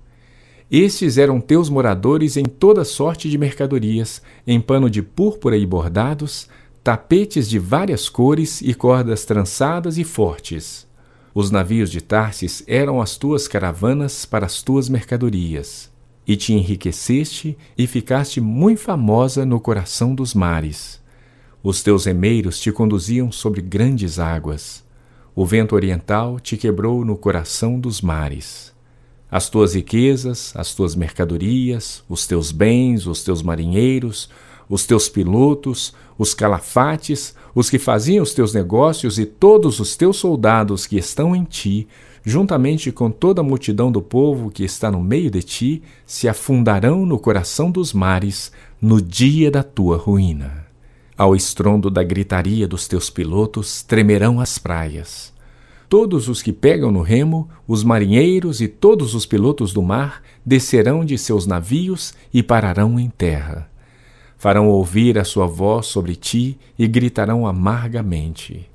Estes 0.71 1.19
eram 1.19 1.41
teus 1.41 1.69
moradores 1.69 2.37
em 2.37 2.45
toda 2.45 2.85
sorte 2.85 3.29
de 3.29 3.37
mercadorias, 3.37 4.23
em 4.47 4.61
pano 4.61 4.89
de 4.89 5.03
púrpura 5.03 5.57
e 5.57 5.67
bordados, 5.67 6.49
tapetes 6.83 7.49
de 7.49 7.59
várias 7.59 8.09
cores 8.09 8.63
e 8.63 8.73
cordas 8.73 9.25
trançadas 9.25 9.99
e 9.99 10.05
fortes. 10.05 10.87
Os 11.35 11.51
navios 11.51 11.91
de 11.91 12.01
Tarsis 12.01 12.63
eram 12.67 13.01
as 13.01 13.17
tuas 13.17 13.49
caravanas 13.49 14.25
para 14.25 14.47
as 14.47 14.63
tuas 14.63 14.89
mercadorias. 14.89 15.91
E 16.27 16.37
te 16.37 16.53
enriqueceste 16.53 17.57
e 17.77 17.87
ficaste 17.87 18.41
muito 18.41 18.81
famosa 18.81 19.45
no 19.45 19.59
coração 19.59 20.15
dos 20.15 20.35
mares. 20.35 21.01
Os 21.63 21.83
teus 21.83 22.05
remeiros 22.05 22.61
te 22.61 22.71
conduziam 22.71 23.33
sobre 23.33 23.61
grandes 23.61 24.19
águas. 24.19 24.82
O 25.35 25.47
vento 25.47 25.75
oriental 25.75 26.39
te 26.39 26.59
quebrou 26.59 27.07
no 27.07 27.17
coração 27.17 27.81
dos 27.81 28.03
mares. 28.03 28.71
As 29.31 29.49
tuas 29.49 29.75
riquezas, 29.75 30.53
as 30.55 30.75
tuas 30.75 30.95
mercadorias, 30.95 32.05
os 32.07 32.27
teus 32.27 32.53
bens, 32.53 33.07
os 33.07 33.25
teus 33.25 33.43
marinheiros, 33.43 34.29
os 34.69 34.85
teus 34.85 35.09
pilotos, 35.09 35.95
os 36.19 36.35
calafates, 36.35 37.35
os 37.55 37.71
que 37.71 37.79
faziam 37.79 38.23
os 38.23 38.35
teus 38.35 38.53
negócios 38.53 39.19
e 39.19 39.25
todos 39.25 39.81
os 39.81 39.97
teus 39.97 40.19
soldados 40.19 40.87
que 40.87 40.99
estão 40.99 41.35
em 41.35 41.45
ti, 41.45 41.89
juntamente 42.23 42.93
com 42.93 43.11
toda 43.11 43.41
a 43.41 43.45
multidão 43.45 43.91
do 43.91 44.03
povo 44.03 44.51
que 44.51 44.65
está 44.65 44.91
no 44.91 45.03
meio 45.03 45.31
de 45.31 45.43
ti, 45.43 45.83
se 46.05 46.29
afundarão 46.29 47.07
no 47.07 47.19
coração 47.19 47.71
dos 47.71 47.95
mares 47.95 48.53
no 48.79 49.01
dia 49.01 49.51
da 49.51 49.63
tua 49.63 49.97
ruína. 49.97 50.62
Ao 51.17 51.37
estrondo 51.37 51.91
da 51.91 52.03
gritaria 52.03 52.67
dos 52.67 52.89
teus 52.89 53.11
pilotos 53.11 53.83
tremerão 53.83 54.41
as 54.41 54.59
praias. 54.59 55.33
Todos 55.89 56.27
os 56.27 56.41
que 56.41 56.55
pegam 56.55 56.91
no 56.91 57.03
remo, 57.03 57.51
os 57.69 57.85
marinheiros 57.85 58.63
e 58.63 58.69
todos 58.69 59.15
os 59.15 59.27
pilotos 59.27 59.75
do 59.75 59.83
mar 59.83 60.23
descerão 60.45 61.05
de 61.05 61.19
seus 61.19 61.47
navios 61.47 62.15
e 62.33 62.43
pararão 62.43 62.99
em 62.99 63.11
terra. 63.11 63.71
Farão 64.39 64.69
ouvir 64.69 65.19
a 65.19 65.25
sua 65.25 65.47
voz 65.47 65.87
sobre 65.87 66.17
ti 66.17 66.59
e 66.79 66.89
gritarão 66.89 67.47
amargamente. 67.47 68.69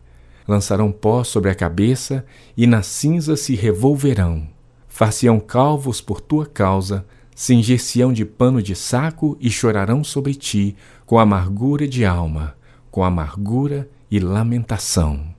Lançarão 0.48 0.92
pó 0.92 1.24
sobre 1.24 1.50
a 1.50 1.56
cabeça 1.56 2.24
e 2.56 2.68
nas 2.68 2.86
cinzas 2.86 3.40
se 3.40 3.56
revolverão. 3.56 4.48
Far-se-ão 4.88 5.40
calvos 5.40 6.00
por 6.00 6.22
tua 6.22 6.46
causa, 6.46 7.04
cingir-se-ão 7.36 8.14
de 8.14 8.26
pano 8.26 8.62
de 8.62 8.76
saco 8.76 9.36
e 9.42 9.50
chorarão 9.50 10.04
sobre 10.04 10.34
ti 10.34 10.76
com 11.08 11.18
amargura 11.18 11.88
de 11.88 12.06
alma, 12.06 12.54
com 12.92 13.04
amargura 13.04 13.90
e 14.12 14.20
lamentação. 14.20 15.34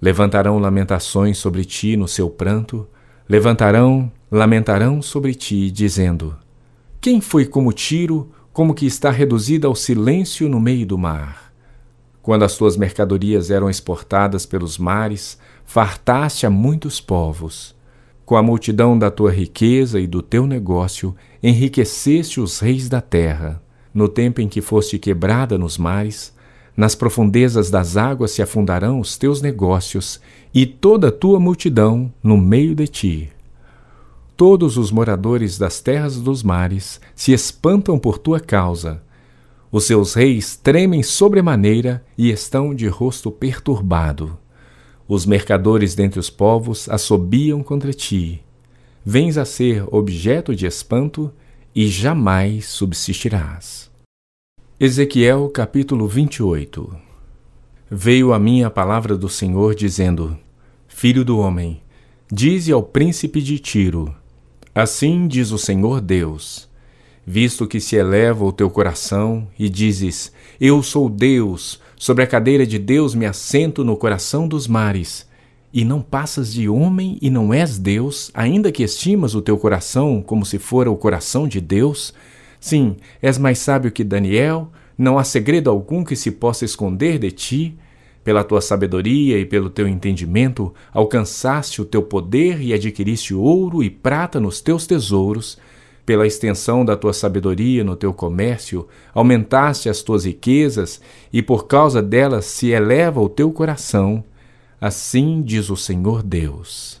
Levantarão 0.00 0.58
lamentações 0.58 1.36
sobre 1.36 1.64
ti 1.64 1.96
no 1.96 2.08
seu 2.08 2.30
pranto, 2.30 2.86
levantarão, 3.28 4.10
lamentarão 4.30 5.02
sobre 5.02 5.34
ti, 5.34 5.70
dizendo: 5.70 6.34
Quem 7.00 7.20
foi 7.20 7.44
como 7.44 7.72
Tiro, 7.72 8.30
como 8.52 8.72
que 8.72 8.86
está 8.86 9.10
reduzida 9.10 9.66
ao 9.66 9.74
silêncio 9.74 10.48
no 10.48 10.60
meio 10.60 10.86
do 10.86 10.96
mar? 10.96 11.52
Quando 12.22 12.44
as 12.44 12.56
tuas 12.56 12.76
mercadorias 12.76 13.50
eram 13.50 13.68
exportadas 13.68 14.46
pelos 14.46 14.78
mares, 14.78 15.38
fartaste 15.64 16.46
a 16.46 16.50
muitos 16.50 17.00
povos 17.00 17.74
com 18.24 18.36
a 18.36 18.42
multidão 18.42 18.98
da 18.98 19.10
tua 19.10 19.30
riqueza 19.30 20.00
e 20.00 20.06
do 20.06 20.22
teu 20.22 20.46
negócio, 20.46 21.14
enriqueceste 21.42 22.40
os 22.40 22.60
reis 22.60 22.88
da 22.88 23.00
terra. 23.00 23.60
No 23.94 24.08
tempo 24.08 24.40
em 24.40 24.48
que 24.48 24.60
foste 24.60 24.98
quebrada 24.98 25.58
nos 25.58 25.76
mares, 25.76 26.32
nas 26.76 26.94
profundezas 26.94 27.70
das 27.70 27.96
águas 27.96 28.30
se 28.30 28.40
afundarão 28.40 28.98
os 28.98 29.16
teus 29.18 29.42
negócios 29.42 30.20
e 30.54 30.64
toda 30.64 31.08
a 31.08 31.12
tua 31.12 31.38
multidão 31.38 32.12
no 32.22 32.38
meio 32.38 32.74
de 32.74 32.86
ti. 32.86 33.32
Todos 34.36 34.78
os 34.78 34.90
moradores 34.90 35.58
das 35.58 35.80
terras 35.80 36.16
dos 36.16 36.42
mares 36.42 37.00
se 37.14 37.32
espantam 37.32 37.98
por 37.98 38.16
tua 38.16 38.40
causa. 38.40 39.02
Os 39.70 39.84
seus 39.84 40.14
reis 40.14 40.56
tremem 40.56 41.02
sobremaneira 41.02 42.02
e 42.16 42.30
estão 42.30 42.74
de 42.74 42.88
rosto 42.88 43.30
perturbado. 43.30 44.38
Os 45.06 45.26
mercadores 45.26 45.94
dentre 45.94 46.18
os 46.18 46.30
povos 46.30 46.88
assobiam 46.88 47.62
contra 47.62 47.92
ti. 47.92 48.42
Vens 49.04 49.36
a 49.36 49.44
ser 49.44 49.84
objeto 49.94 50.54
de 50.54 50.66
espanto 50.66 51.30
e 51.74 51.88
jamais 51.88 52.66
subsistirás. 52.66 53.90
Ezequiel 54.78 55.48
capítulo 55.48 56.06
28 56.06 56.94
Veio 57.90 58.32
a 58.32 58.38
mim 58.38 58.62
a 58.62 58.70
palavra 58.70 59.16
do 59.16 59.28
Senhor 59.28 59.74
dizendo: 59.74 60.38
Filho 60.88 61.24
do 61.24 61.38
homem, 61.38 61.82
dize 62.30 62.72
ao 62.72 62.82
príncipe 62.82 63.40
de 63.40 63.58
Tiro: 63.58 64.14
Assim 64.74 65.26
diz 65.26 65.50
o 65.50 65.58
Senhor 65.58 66.00
Deus: 66.00 66.68
Visto 67.26 67.66
que 67.66 67.80
se 67.80 67.96
eleva 67.96 68.44
o 68.44 68.52
teu 68.52 68.68
coração 68.68 69.48
e 69.58 69.68
dizes: 69.68 70.32
Eu 70.60 70.82
sou 70.82 71.08
Deus, 71.08 71.80
Sobre 72.02 72.24
a 72.24 72.26
cadeira 72.26 72.66
de 72.66 72.80
Deus 72.80 73.14
me 73.14 73.26
assento 73.26 73.84
no 73.84 73.96
coração 73.96 74.48
dos 74.48 74.66
mares. 74.66 75.24
E 75.72 75.84
não 75.84 76.02
passas 76.02 76.52
de 76.52 76.68
homem 76.68 77.16
e 77.22 77.30
não 77.30 77.54
és 77.54 77.78
Deus, 77.78 78.30
ainda 78.34 78.70
que 78.70 78.82
estimas 78.82 79.34
o 79.34 79.40
teu 79.40 79.56
coração 79.56 80.20
como 80.20 80.44
se 80.44 80.58
fora 80.58 80.90
o 80.90 80.96
coração 80.96 81.48
de 81.48 81.62
Deus? 81.62 82.12
Sim, 82.60 82.96
és 83.22 83.38
mais 83.38 83.58
sábio 83.58 83.90
que 83.90 84.04
Daniel, 84.04 84.70
não 84.98 85.18
há 85.18 85.24
segredo 85.24 85.70
algum 85.70 86.04
que 86.04 86.14
se 86.14 86.30
possa 86.30 86.66
esconder 86.66 87.18
de 87.18 87.30
ti. 87.30 87.78
Pela 88.22 88.44
tua 88.44 88.60
sabedoria 88.60 89.38
e 89.38 89.46
pelo 89.46 89.70
teu 89.70 89.88
entendimento, 89.88 90.72
alcançaste 90.92 91.80
o 91.80 91.84
teu 91.84 92.02
poder 92.02 92.60
e 92.60 92.72
adquiriste 92.72 93.34
ouro 93.34 93.82
e 93.82 93.90
prata 93.90 94.38
nos 94.38 94.60
teus 94.60 94.86
tesouros 94.86 95.58
pela 96.04 96.26
extensão 96.26 96.84
da 96.84 96.96
tua 96.96 97.12
sabedoria 97.12 97.82
no 97.82 97.96
teu 97.96 98.12
comércio, 98.12 98.86
aumentaste 99.14 99.88
as 99.88 100.02
tuas 100.02 100.24
riquezas, 100.24 101.00
e 101.32 101.40
por 101.42 101.66
causa 101.66 102.02
delas 102.02 102.44
se 102.44 102.70
eleva 102.70 103.20
o 103.20 103.28
teu 103.28 103.50
coração. 103.50 104.22
Assim 104.82 105.42
diz 105.42 105.70
o 105.70 105.76
Senhor 105.76 106.24
Deus. 106.24 107.00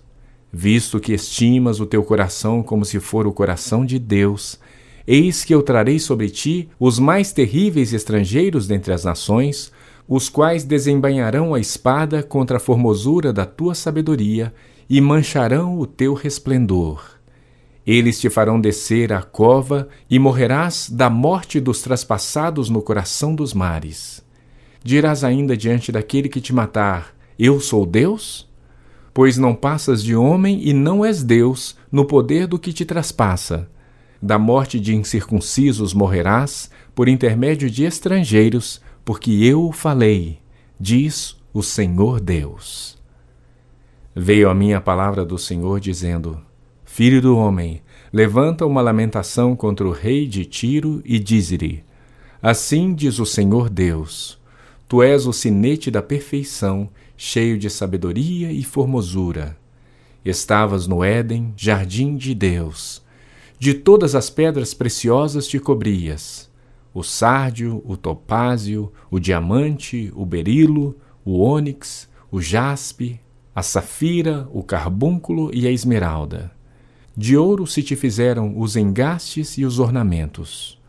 Visto 0.52 1.00
que 1.00 1.12
estimas 1.12 1.80
o 1.80 1.84
teu 1.84 2.04
coração 2.04 2.62
como 2.62 2.84
se 2.84 3.00
for 3.00 3.26
o 3.26 3.32
coração 3.32 3.84
de 3.84 3.98
Deus, 3.98 4.56
eis 5.04 5.44
que 5.44 5.52
eu 5.52 5.64
trarei 5.64 5.98
sobre 5.98 6.30
ti 6.30 6.68
os 6.78 7.00
mais 7.00 7.32
terríveis 7.32 7.92
estrangeiros 7.92 8.68
dentre 8.68 8.92
as 8.92 9.02
nações, 9.02 9.72
os 10.06 10.28
quais 10.28 10.62
desembainharão 10.62 11.54
a 11.54 11.58
espada 11.58 12.22
contra 12.22 12.58
a 12.58 12.60
formosura 12.60 13.32
da 13.32 13.44
tua 13.44 13.74
sabedoria 13.74 14.54
e 14.88 15.00
mancharão 15.00 15.76
o 15.76 15.84
teu 15.84 16.14
resplendor 16.14 17.02
Eles 17.84 18.20
te 18.20 18.30
farão 18.30 18.60
descer 18.60 19.12
à 19.12 19.22
cova 19.24 19.88
e 20.08 20.20
morrerás 20.20 20.88
da 20.88 21.10
morte 21.10 21.58
dos 21.58 21.82
traspassados 21.82 22.70
no 22.70 22.80
coração 22.80 23.34
dos 23.34 23.52
mares. 23.52 24.24
Dirás 24.84 25.24
ainda 25.24 25.56
diante 25.56 25.90
daquele 25.90 26.28
que 26.28 26.40
te 26.40 26.52
matar: 26.52 27.20
Eu 27.44 27.58
sou 27.58 27.84
Deus? 27.84 28.48
Pois 29.12 29.36
não 29.36 29.52
passas 29.52 30.00
de 30.00 30.14
homem 30.14 30.60
e 30.62 30.72
não 30.72 31.04
és 31.04 31.24
Deus 31.24 31.76
no 31.90 32.04
poder 32.04 32.46
do 32.46 32.56
que 32.56 32.72
te 32.72 32.84
traspassa. 32.84 33.68
Da 34.22 34.38
morte 34.38 34.78
de 34.78 34.94
incircuncisos 34.94 35.92
morrerás 35.92 36.70
por 36.94 37.08
intermédio 37.08 37.68
de 37.68 37.82
estrangeiros, 37.82 38.80
porque 39.04 39.32
eu 39.32 39.64
o 39.64 39.72
falei, 39.72 40.38
diz 40.78 41.36
o 41.52 41.64
Senhor 41.64 42.20
Deus. 42.20 42.96
Veio 44.14 44.48
a 44.48 44.54
minha 44.54 44.80
palavra 44.80 45.24
do 45.24 45.36
Senhor 45.36 45.80
dizendo: 45.80 46.40
Filho 46.84 47.20
do 47.20 47.36
homem, 47.36 47.82
levanta 48.12 48.64
uma 48.64 48.80
lamentação 48.80 49.56
contra 49.56 49.84
o 49.84 49.90
rei 49.90 50.28
de 50.28 50.44
Tiro 50.44 51.02
e 51.04 51.18
dize-lhe: 51.18 51.82
Assim 52.40 52.94
diz 52.94 53.18
o 53.18 53.26
Senhor 53.26 53.68
Deus: 53.68 54.40
Tu 54.88 55.02
és 55.02 55.26
o 55.26 55.32
sinete 55.32 55.90
da 55.90 56.02
perfeição, 56.02 56.88
cheio 57.16 57.58
de 57.58 57.70
sabedoria 57.70 58.52
e 58.52 58.62
formosura. 58.62 59.56
Estavas 60.24 60.86
no 60.86 61.02
Éden, 61.02 61.52
jardim 61.56 62.16
de 62.16 62.34
Deus. 62.34 63.02
De 63.58 63.74
todas 63.74 64.14
as 64.14 64.28
pedras 64.28 64.74
preciosas 64.74 65.46
te 65.46 65.58
cobrias: 65.58 66.50
o 66.92 67.02
sárdio, 67.02 67.82
o 67.84 67.96
topázio, 67.96 68.92
o 69.10 69.18
diamante, 69.18 70.12
o 70.14 70.26
berilo, 70.26 70.96
o 71.24 71.38
ônix, 71.38 72.08
o 72.30 72.40
jaspe, 72.40 73.20
a 73.54 73.62
safira, 73.62 74.48
o 74.52 74.62
carbúnculo 74.62 75.50
e 75.54 75.66
a 75.66 75.70
esmeralda. 75.70 76.50
De 77.16 77.36
ouro 77.36 77.66
se 77.66 77.82
te 77.82 77.94
fizeram 77.94 78.58
os 78.58 78.74
engastes 78.74 79.58
e 79.58 79.64
os 79.64 79.78
ornamentos. 79.78 80.80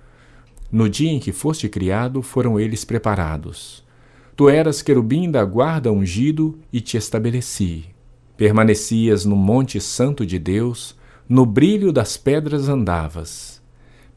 No 0.72 0.90
dia 0.90 1.12
em 1.12 1.20
que 1.20 1.32
foste 1.32 1.68
criado, 1.68 2.22
foram 2.22 2.60
eles 2.60 2.86
preparados. 2.86 3.83
Tu 4.36 4.50
eras 4.50 4.82
querubim 4.82 5.30
da 5.30 5.46
guarda 5.46 5.92
ungido 5.92 6.58
e 6.72 6.82
te 6.82 6.98
estabeleci. 6.98 7.86
Permanecias 8.36 9.26
no 9.26 9.36
monte 9.36 9.80
santo 9.80 10.26
de 10.26 10.40
Deus, 10.40 10.96
no 11.30 11.46
brilho 11.46 11.94
das 11.94 12.18
pedras 12.18 12.68
andavas. 12.68 13.62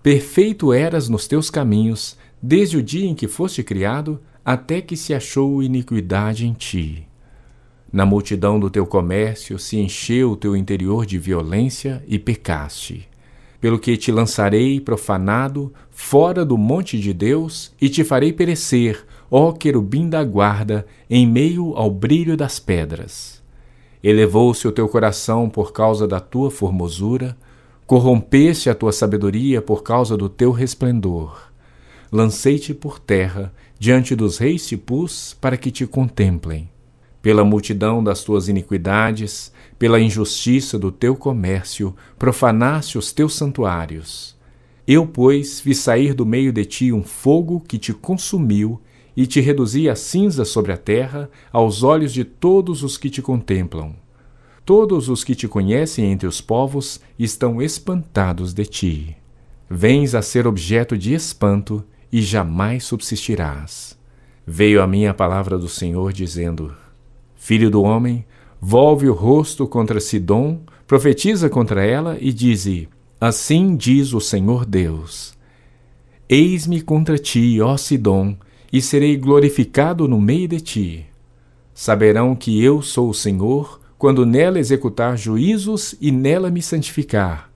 Perfeito 0.03 0.73
eras 0.73 1.09
nos 1.09 1.27
teus 1.29 1.51
caminhos, 1.51 2.17
desde 2.41 2.79
o 2.79 2.83
dia 2.83 3.07
em 3.07 3.15
que 3.15 3.29
foste 3.29 3.63
criado, 3.63 4.21
até 4.45 4.81
que 4.81 4.97
se 4.97 5.13
achou 5.13 5.63
iniquidade 5.63 6.47
em 6.47 6.53
ti. 6.53 7.07
Na 7.93 8.05
multidão 8.05 8.59
do 8.59 8.71
teu 8.71 8.87
comércio 8.87 9.59
se 9.59 9.79
encheu 9.79 10.33
o 10.33 10.37
teu 10.37 10.57
interior 10.57 11.07
de 11.07 11.19
violência 11.19 12.03
e 12.07 12.19
pecaste. 12.19 13.09
Pelo 13.61 13.79
que 13.79 13.97
te 13.97 14.13
lançarei 14.13 14.81
profanado 14.81 15.73
fora 15.91 16.45
do 16.45 16.59
monte 16.59 16.99
de 16.99 17.13
Deus 17.13 17.73
e 17.81 17.89
te 17.89 18.05
farei 18.05 18.33
perecer, 18.33 19.06
ó 19.31 19.53
querubim 19.53 20.09
da 20.09 20.23
guarda, 20.25 20.87
em 21.09 21.27
meio 21.27 21.75
ao 21.75 21.91
brilho 21.91 22.37
das 22.37 22.59
pedras. 22.59 23.43
Elevou-se 24.03 24.67
o 24.67 24.73
teu 24.73 24.89
coração 24.89 25.49
por 25.49 25.73
causa 25.73 26.07
da 26.07 26.21
tua 26.21 26.51
formosura, 26.51 27.37
corrompeste 27.87 28.71
a 28.71 28.75
tua 28.75 28.93
sabedoria 28.93 29.61
por 29.61 29.83
causa 29.83 30.17
do 30.17 30.29
teu 30.29 30.51
resplendor. 30.51 31.51
Lancei-te 32.13 32.73
por 32.73 32.99
terra, 32.99 33.53
diante 33.79 34.15
dos 34.15 34.39
reis 34.39 34.67
te 34.67 34.77
pus, 34.77 35.37
para 35.41 35.57
que 35.57 35.71
te 35.71 35.87
contemplem 35.87 36.71
pela 37.27 37.45
multidão 37.45 38.05
das 38.05 38.23
tuas 38.23 38.47
iniquidades, 38.47 39.53
pela 39.81 39.99
injustiça 39.99 40.79
do 40.79 40.93
teu 40.93 41.17
comércio, 41.17 41.93
profanaste 42.17 42.99
os 42.99 43.11
teus 43.11 43.35
santuários. 43.35 44.37
Eu, 44.87 45.05
pois, 45.09 45.59
vi 45.59 45.75
sair 45.75 46.15
do 46.15 46.25
meio 46.25 46.53
de 46.53 46.65
ti 46.65 46.93
um 46.93 47.03
fogo 47.03 47.59
que 47.59 47.79
te 47.79 47.93
consumiu 47.93 48.81
e 49.17 49.27
te 49.27 49.41
reduzi 49.41 49.89
a 49.89 49.97
cinza 49.97 50.45
sobre 50.45 50.73
a 50.73 50.77
terra 50.77 51.31
aos 51.51 51.83
olhos 51.83 52.13
de 52.13 52.25
todos 52.25 52.83
os 52.83 52.99
que 52.99 53.09
te 53.09 53.23
contemplam. 53.23 53.95
Todos 54.65 55.09
os 55.09 55.25
que 55.25 55.35
te 55.35 55.49
conhecem 55.49 56.11
entre 56.11 56.27
os 56.27 56.41
povos 56.41 57.01
estão 57.19 57.63
espantados 57.63 58.53
de 58.53 58.67
ti. 58.67 59.17
Vens 59.71 60.15
a 60.15 60.21
ser 60.21 60.47
objeto 60.47 60.99
de 60.99 61.15
espanto 61.15 61.83
e 62.13 62.21
jamais 62.21 62.85
subsistirás. 62.85 63.97
Veio 64.47 64.83
a 64.83 64.87
mim 64.87 65.07
a 65.07 65.15
palavra 65.15 65.57
do 65.57 65.69
Senhor 65.69 66.13
dizendo: 66.13 66.75
Filho 67.37 67.71
do 67.71 67.83
homem, 67.83 68.25
volve 68.61 69.09
o 69.09 69.15
rosto 69.15 69.67
contra 69.67 70.01
Sidom, 70.01 70.61
profetiza 70.87 71.49
contra 71.49 71.85
ela 71.85 72.17
e 72.21 72.33
dize: 72.33 72.89
Assim 73.21 73.77
diz 73.77 74.13
o 74.13 74.21
Senhor 74.21 74.67
Deus: 74.67 75.37
Eis-me 76.29 76.81
contra 76.81 77.19
ti, 77.19 77.61
ó 77.61 77.77
Sidom, 77.77 78.37
e 78.77 78.83
serei 78.83 79.17
glorificado 79.17 80.07
no 80.07 80.21
meio 80.21 80.47
de 80.47 80.61
ti. 80.61 81.07
Saberão 81.73 82.37
que 82.37 82.63
eu 82.63 82.83
sou 82.83 83.09
o 83.09 83.15
Senhor, 83.15 83.81
quando 83.97 84.27
nela 84.27 84.59
executar 84.59 85.17
juízos 85.17 85.95
e 85.99 86.13
nela 86.13 86.51
me 86.51 86.61
santificar. 86.61 87.51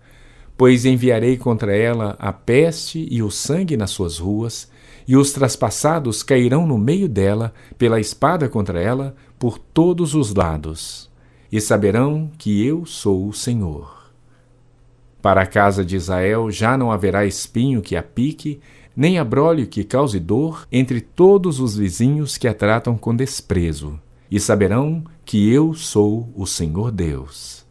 Pois 0.56 0.86
enviarei 0.86 1.36
contra 1.36 1.76
ela 1.76 2.16
a 2.18 2.32
peste 2.32 3.06
e 3.10 3.22
o 3.22 3.30
sangue 3.30 3.76
nas 3.76 3.90
suas 3.90 4.16
ruas, 4.16 4.70
e 5.06 5.14
os 5.14 5.30
traspassados 5.30 6.22
cairão 6.22 6.66
no 6.66 6.78
meio 6.78 7.06
dela, 7.06 7.52
pela 7.76 8.00
espada 8.00 8.48
contra 8.48 8.80
ela, 8.80 9.14
por 9.38 9.58
todos 9.58 10.14
os 10.14 10.34
lados, 10.34 11.10
e 11.52 11.60
saberão 11.60 12.30
que 12.38 12.64
eu 12.64 12.86
sou 12.86 13.28
o 13.28 13.34
Senhor. 13.34 13.99
Para 15.22 15.42
a 15.42 15.46
casa 15.46 15.84
de 15.84 15.96
Israel 15.96 16.50
já 16.50 16.78
não 16.78 16.90
haverá 16.90 17.26
espinho 17.26 17.82
que 17.82 17.94
a 17.94 18.02
pique, 18.02 18.60
nem 18.96 19.18
abrolho 19.18 19.66
que 19.66 19.84
cause 19.84 20.18
dor 20.18 20.66
entre 20.72 21.00
todos 21.00 21.60
os 21.60 21.76
vizinhos 21.76 22.38
que 22.38 22.48
a 22.48 22.54
tratam 22.54 22.96
com 22.96 23.14
desprezo, 23.14 24.00
e 24.30 24.40
saberão 24.40 25.04
que 25.24 25.52
eu 25.52 25.74
sou 25.74 26.32
o 26.34 26.46
Senhor 26.46 26.90
Deus. 26.90 27.66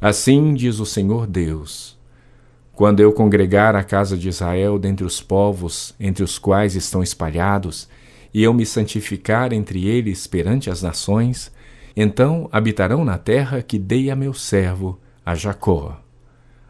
Assim 0.00 0.52
diz 0.52 0.78
o 0.78 0.86
Senhor 0.86 1.26
Deus: 1.26 1.98
Quando 2.74 3.00
eu 3.00 3.12
congregar 3.12 3.74
a 3.74 3.82
casa 3.82 4.16
de 4.16 4.28
Israel 4.28 4.78
dentre 4.78 5.06
os 5.06 5.22
povos 5.22 5.94
entre 5.98 6.22
os 6.22 6.38
quais 6.38 6.74
estão 6.74 7.02
espalhados, 7.02 7.88
e 8.32 8.42
eu 8.42 8.52
me 8.52 8.66
santificar 8.66 9.52
entre 9.52 9.86
eles 9.86 10.26
perante 10.26 10.68
as 10.68 10.82
nações, 10.82 11.50
então 11.96 12.48
habitarão 12.52 13.04
na 13.04 13.16
terra 13.16 13.62
que 13.62 13.78
dei 13.78 14.10
a 14.10 14.16
meu 14.16 14.34
servo, 14.34 14.98
a 15.24 15.34
Jacó. 15.34 16.03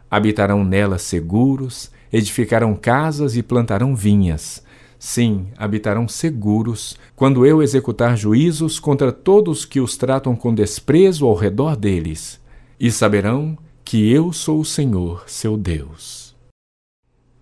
Habitarão 0.09 0.63
nela 0.63 0.97
seguros, 0.97 1.91
edificarão 2.11 2.75
casas 2.75 3.35
e 3.35 3.43
plantarão 3.43 3.95
vinhas. 3.95 4.63
Sim, 4.97 5.47
habitarão 5.57 6.07
seguros, 6.07 6.97
quando 7.15 7.45
eu 7.45 7.61
executar 7.61 8.17
juízos 8.17 8.79
contra 8.79 9.11
todos 9.11 9.65
que 9.65 9.79
os 9.79 9.97
tratam 9.97 10.35
com 10.35 10.53
desprezo 10.53 11.25
ao 11.25 11.35
redor 11.35 11.75
deles, 11.75 12.39
e 12.79 12.89
saberão 12.91 13.57
que 13.83 14.11
eu 14.11 14.31
sou 14.31 14.59
o 14.59 14.65
Senhor, 14.65 15.23
seu 15.27 15.57
Deus. 15.57 16.35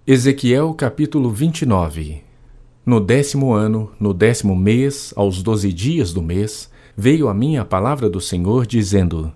Ezequiel 0.06 0.74
capítulo 0.74 1.30
29 1.30 2.24
no 2.86 3.00
décimo 3.00 3.54
ano, 3.54 3.90
no 3.98 4.14
décimo 4.14 4.54
mês, 4.54 5.14
aos 5.16 5.42
doze 5.42 5.72
dias 5.72 6.12
do 6.12 6.22
mês, 6.22 6.70
veio 6.98 7.30
a 7.30 7.34
mim 7.34 7.56
a 7.56 7.64
palavra 7.64 8.10
do 8.10 8.20
Senhor, 8.20 8.66
dizendo: 8.66 9.32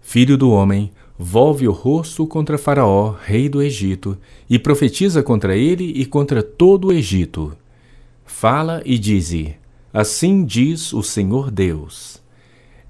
Filho 0.00 0.36
do 0.36 0.50
homem, 0.50 0.90
volve 1.18 1.66
o 1.66 1.72
rosto 1.72 2.26
contra 2.26 2.56
Faraó, 2.56 3.16
rei 3.20 3.48
do 3.48 3.60
Egito, 3.60 4.16
e 4.48 4.58
profetiza 4.58 5.20
contra 5.22 5.56
ele 5.56 5.92
e 5.96 6.06
contra 6.06 6.42
todo 6.42 6.88
o 6.88 6.92
Egito. 6.92 7.56
Fala 8.24 8.80
e 8.84 8.96
dize: 8.96 9.56
Assim 9.92 10.44
diz 10.44 10.92
o 10.92 11.02
Senhor 11.02 11.50
Deus: 11.50 12.22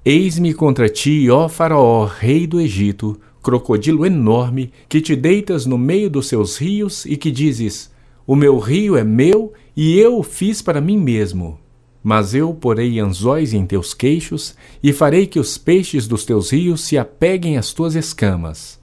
Eis-me 0.05 0.53
contra 0.53 0.87
ti, 0.87 1.27
ó 1.29 1.49
Faraó, 1.49 2.05
rei 2.05 2.45
do 2.45 2.61
Egito, 2.61 3.19
crocodilo 3.41 4.05
enorme, 4.05 4.71
que 4.87 5.01
te 5.01 5.15
deitas 5.15 5.65
no 5.65 5.77
meio 5.77 6.09
dos 6.09 6.27
seus 6.27 6.57
rios 6.57 7.05
e 7.05 7.17
que 7.17 7.31
dizes: 7.31 7.91
O 8.27 8.35
meu 8.35 8.59
rio 8.59 8.95
é 8.95 9.03
meu 9.03 9.53
e 9.75 9.97
eu 9.97 10.19
o 10.19 10.23
fiz 10.23 10.61
para 10.61 10.79
mim 10.79 10.97
mesmo. 10.97 11.59
Mas 12.01 12.33
eu 12.33 12.53
porei 12.53 12.99
anzóis 12.99 13.53
em 13.53 13.65
teus 13.65 13.93
queixos, 13.93 14.55
e 14.81 14.93
farei 14.93 15.27
que 15.27 15.39
os 15.39 15.57
peixes 15.57 16.07
dos 16.07 16.23
teus 16.23 16.51
rios 16.51 16.81
se 16.81 16.97
apeguem 16.97 17.57
às 17.57 17.73
tuas 17.73 17.95
escamas. 17.95 18.79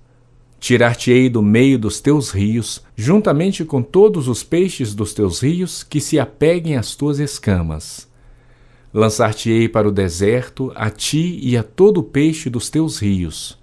Tirar-te-ei 0.61 1.29
do 1.29 1.43
meio 1.43 1.79
dos 1.79 2.01
teus 2.01 2.31
rios, 2.31 2.83
juntamente 2.95 3.65
com 3.65 3.83
todos 3.83 4.29
os 4.29 4.43
peixes 4.43 4.95
dos 4.95 5.15
teus 5.15 5.41
rios 5.41 5.83
que 5.83 6.01
se 6.01 6.19
apeguem 6.19 6.77
às 6.77 6.95
tuas 6.95 7.19
escamas. 7.19 8.07
Lançar-te-ei 8.93 9.69
para 9.69 9.89
o 9.89 9.93
deserto, 9.93 10.73
a 10.75 10.91
ti 10.91 11.39
e 11.43 11.57
a 11.57 11.63
todo 11.63 11.99
o 11.99 12.03
peixe 12.03 12.51
dos 12.51 12.69
teus 12.69 12.99
rios. 12.99 13.59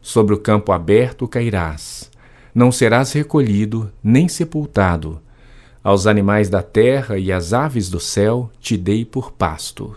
Sobre 0.00 0.34
o 0.34 0.38
campo 0.38 0.72
aberto 0.72 1.28
cairás. 1.28 2.10
Não 2.54 2.72
serás 2.72 3.12
recolhido, 3.12 3.90
nem 4.02 4.26
sepultado 4.26 5.20
aos 5.88 6.06
animais 6.06 6.50
da 6.50 6.62
terra 6.62 7.16
e 7.16 7.32
às 7.32 7.54
aves 7.54 7.88
do 7.88 7.98
céu 7.98 8.50
te 8.60 8.76
dei 8.76 9.06
por 9.06 9.32
pasto. 9.32 9.96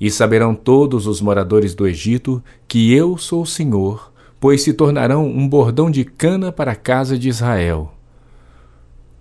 E 0.00 0.10
saberão 0.10 0.54
todos 0.54 1.06
os 1.06 1.20
moradores 1.20 1.74
do 1.74 1.86
Egito 1.86 2.42
que 2.66 2.94
eu 2.94 3.18
sou 3.18 3.42
o 3.42 3.46
Senhor, 3.46 4.10
pois 4.40 4.62
se 4.62 4.72
tornarão 4.72 5.26
um 5.26 5.46
bordão 5.46 5.90
de 5.90 6.02
cana 6.02 6.50
para 6.50 6.72
a 6.72 6.74
casa 6.74 7.18
de 7.18 7.28
Israel. 7.28 7.92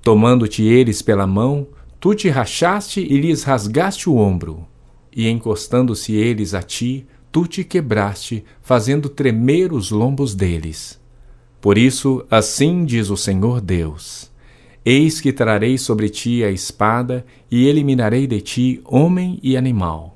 Tomando-te 0.01 0.63
eles 0.63 1.01
pela 1.01 1.27
mão, 1.27 1.67
tu 1.99 2.15
te 2.15 2.29
rachaste 2.29 3.01
e 3.01 3.17
lhes 3.17 3.43
rasgaste 3.43 4.09
o 4.09 4.15
ombro, 4.15 4.65
e 5.13 5.27
encostando-se 5.27 6.13
eles 6.13 6.53
a 6.53 6.61
ti, 6.61 7.05
tu 7.29 7.45
te 7.45 7.65
quebraste, 7.65 8.45
fazendo 8.61 9.09
tremer 9.09 9.73
os 9.73 9.91
lombos 9.91 10.33
deles. 10.35 10.97
Por 11.59 11.77
isso, 11.77 12.25
assim 12.31 12.85
diz 12.85 13.09
o 13.09 13.17
Senhor 13.17 13.59
Deus: 13.59 14.33
Eis 14.85 15.19
que 15.19 15.33
trarei 15.33 15.79
sobre 15.79 16.09
ti 16.09 16.43
a 16.43 16.51
espada, 16.51 17.25
e 17.49 17.67
eliminarei 17.67 18.27
de 18.27 18.39
ti 18.39 18.81
homem 18.85 19.39
e 19.41 19.57
animal. 19.57 20.15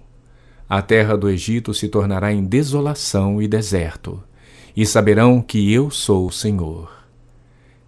A 0.69 0.79
terra 0.79 1.17
do 1.17 1.27
Egito 1.27 1.73
se 1.73 1.88
tornará 1.88 2.32
em 2.32 2.43
desolação 2.43 3.41
e 3.41 3.47
deserto, 3.47 4.21
e 4.77 4.86
saberão 4.86 5.41
que 5.41 5.73
eu 5.73 5.89
sou 5.89 6.27
o 6.27 6.32
Senhor. 6.32 6.91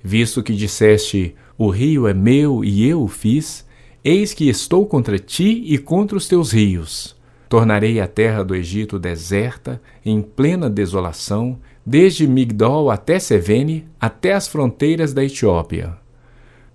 Visto 0.03 0.41
que 0.41 0.55
disseste: 0.55 1.35
O 1.55 1.69
rio 1.69 2.07
é 2.07 2.15
meu 2.15 2.65
e 2.65 2.87
eu 2.87 3.03
o 3.03 3.07
fiz, 3.07 3.63
eis 4.03 4.33
que 4.33 4.49
estou 4.49 4.87
contra 4.87 5.19
ti 5.19 5.63
e 5.67 5.77
contra 5.77 6.17
os 6.17 6.27
teus 6.27 6.51
rios. 6.51 7.15
Tornarei 7.47 7.99
a 7.99 8.07
terra 8.07 8.43
do 8.43 8.55
Egito 8.55 8.97
deserta, 8.97 9.79
em 10.03 10.19
plena 10.19 10.67
desolação, 10.67 11.59
desde 11.85 12.25
Migdol 12.25 12.89
até 12.89 13.19
Sevene, 13.19 13.85
até 13.99 14.33
as 14.33 14.47
fronteiras 14.47 15.13
da 15.13 15.23
Etiópia. 15.23 16.00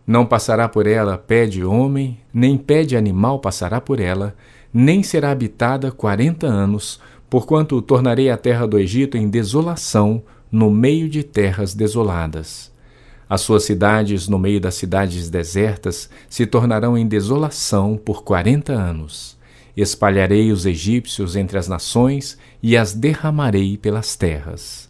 Não 0.07 0.25
passará 0.25 0.69
por 0.69 0.87
ela 0.87 1.19
pé 1.19 1.47
de 1.47 1.65
homem, 1.65 2.19
nem 2.33 2.57
pé 2.57 2.85
de 2.85 2.97
animal 2.97 3.41
passará 3.41 3.81
por 3.81 3.99
ela, 3.99 4.37
nem 4.73 5.03
será 5.03 5.33
habitada 5.33 5.91
quarenta 5.91 6.47
anos, 6.47 7.01
porquanto 7.29 7.83
tornarei 7.83 8.31
a 8.31 8.37
terra 8.37 8.67
do 8.67 8.79
Egito 8.79 9.17
em 9.17 9.29
desolação, 9.29 10.23
no 10.51 10.71
meio 10.71 11.09
de 11.09 11.25
terras 11.25 11.75
desoladas. 11.75 12.73
As 13.29 13.41
suas 13.41 13.65
cidades, 13.65 14.29
no 14.29 14.39
meio 14.39 14.61
das 14.61 14.77
cidades 14.77 15.29
desertas, 15.29 16.09
se 16.31 16.47
tornarão 16.47 16.97
em 16.97 17.07
desolação 17.07 17.97
por 17.97 18.23
quarenta 18.23 18.73
anos. 18.73 19.37
Espalharei 19.77 20.53
os 20.53 20.65
egípcios 20.65 21.35
entre 21.35 21.59
as 21.59 21.67
nações 21.67 22.39
e 22.63 22.77
as 22.77 22.95
derramarei 22.95 23.77
pelas 23.77 24.15
terras. 24.15 24.89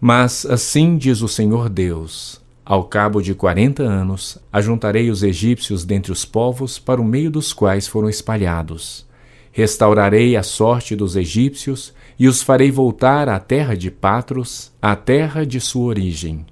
Mas 0.00 0.46
assim 0.46 0.96
diz 0.96 1.20
o 1.20 1.28
Senhor 1.28 1.68
Deus: 1.68 2.40
ao 2.64 2.84
cabo 2.84 3.20
de 3.20 3.34
quarenta 3.34 3.82
anos, 3.82 4.38
ajuntarei 4.50 5.10
os 5.10 5.22
egípcios 5.22 5.84
dentre 5.84 6.10
os 6.10 6.24
povos 6.24 6.78
para 6.78 7.00
o 7.00 7.04
meio 7.04 7.30
dos 7.30 7.52
quais 7.52 7.86
foram 7.86 8.08
espalhados. 8.08 9.06
Restaurarei 9.52 10.34
a 10.34 10.42
sorte 10.42 10.96
dos 10.96 11.14
egípcios 11.14 11.92
e 12.18 12.26
os 12.26 12.42
farei 12.42 12.70
voltar 12.70 13.28
à 13.28 13.38
terra 13.38 13.76
de 13.76 13.90
Patros, 13.90 14.72
à 14.80 14.96
terra 14.96 15.44
de 15.44 15.60
sua 15.60 15.84
origem. 15.84 16.46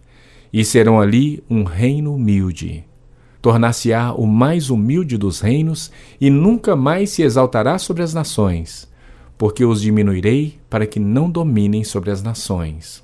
E 0.52 0.64
serão 0.64 1.00
ali 1.00 1.42
um 1.48 1.64
reino 1.64 2.14
humilde. 2.14 2.84
Tornar-se-á 3.40 4.12
o 4.12 4.26
mais 4.26 4.70
humilde 4.70 5.16
dos 5.16 5.40
reinos 5.40 5.90
e 6.20 6.28
nunca 6.28 6.76
mais 6.76 7.10
se 7.10 7.22
exaltará 7.22 7.78
sobre 7.78 8.02
as 8.02 8.12
nações, 8.12 8.86
porque 9.38 9.64
os 9.64 9.80
diminuirei 9.80 10.58
para 10.68 10.86
que 10.86 11.00
não 11.00 11.28
dominem 11.28 11.82
sobre 11.82 12.10
as 12.10 12.22
nações. 12.22 13.02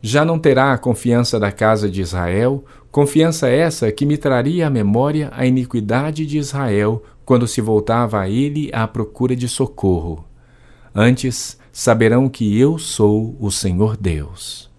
Já 0.00 0.24
não 0.24 0.38
terá 0.38 0.72
a 0.72 0.78
confiança 0.78 1.40
da 1.40 1.50
casa 1.50 1.90
de 1.90 2.00
Israel, 2.00 2.64
confiança 2.90 3.48
essa 3.48 3.90
que 3.90 4.06
me 4.06 4.16
traria 4.16 4.66
à 4.66 4.70
memória 4.70 5.30
a 5.32 5.44
iniquidade 5.44 6.24
de 6.24 6.38
Israel 6.38 7.02
quando 7.24 7.46
se 7.46 7.60
voltava 7.60 8.20
a 8.20 8.28
ele 8.28 8.70
à 8.72 8.86
procura 8.86 9.34
de 9.34 9.48
socorro. 9.48 10.24
Antes 10.94 11.58
saberão 11.72 12.28
que 12.28 12.58
eu 12.58 12.78
sou 12.78 13.36
o 13.40 13.50
Senhor 13.50 13.96
Deus. 13.96 14.70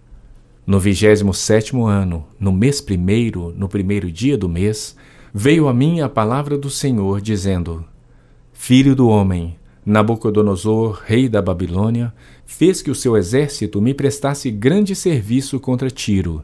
No 0.66 0.80
vigésimo 0.80 1.34
sétimo 1.34 1.86
ano, 1.86 2.26
no 2.38 2.52
mês 2.52 2.80
primeiro, 2.80 3.54
no 3.56 3.68
primeiro 3.68 4.10
dia 4.10 4.36
do 4.36 4.48
mês, 4.48 4.96
veio 5.32 5.68
a 5.68 5.74
mim 5.74 6.00
a 6.00 6.08
palavra 6.08 6.56
do 6.56 6.70
Senhor, 6.70 7.20
dizendo: 7.20 7.84
Filho 8.52 8.94
do 8.94 9.08
homem, 9.08 9.56
Nabucodonosor, 9.84 11.00
rei 11.04 11.28
da 11.28 11.40
Babilônia, 11.40 12.12
fez 12.50 12.82
que 12.82 12.90
o 12.90 12.94
seu 12.96 13.16
exército 13.16 13.80
me 13.80 13.94
prestasse 13.94 14.50
grande 14.50 14.94
serviço 14.96 15.60
contra 15.60 15.88
Tiro. 15.88 16.42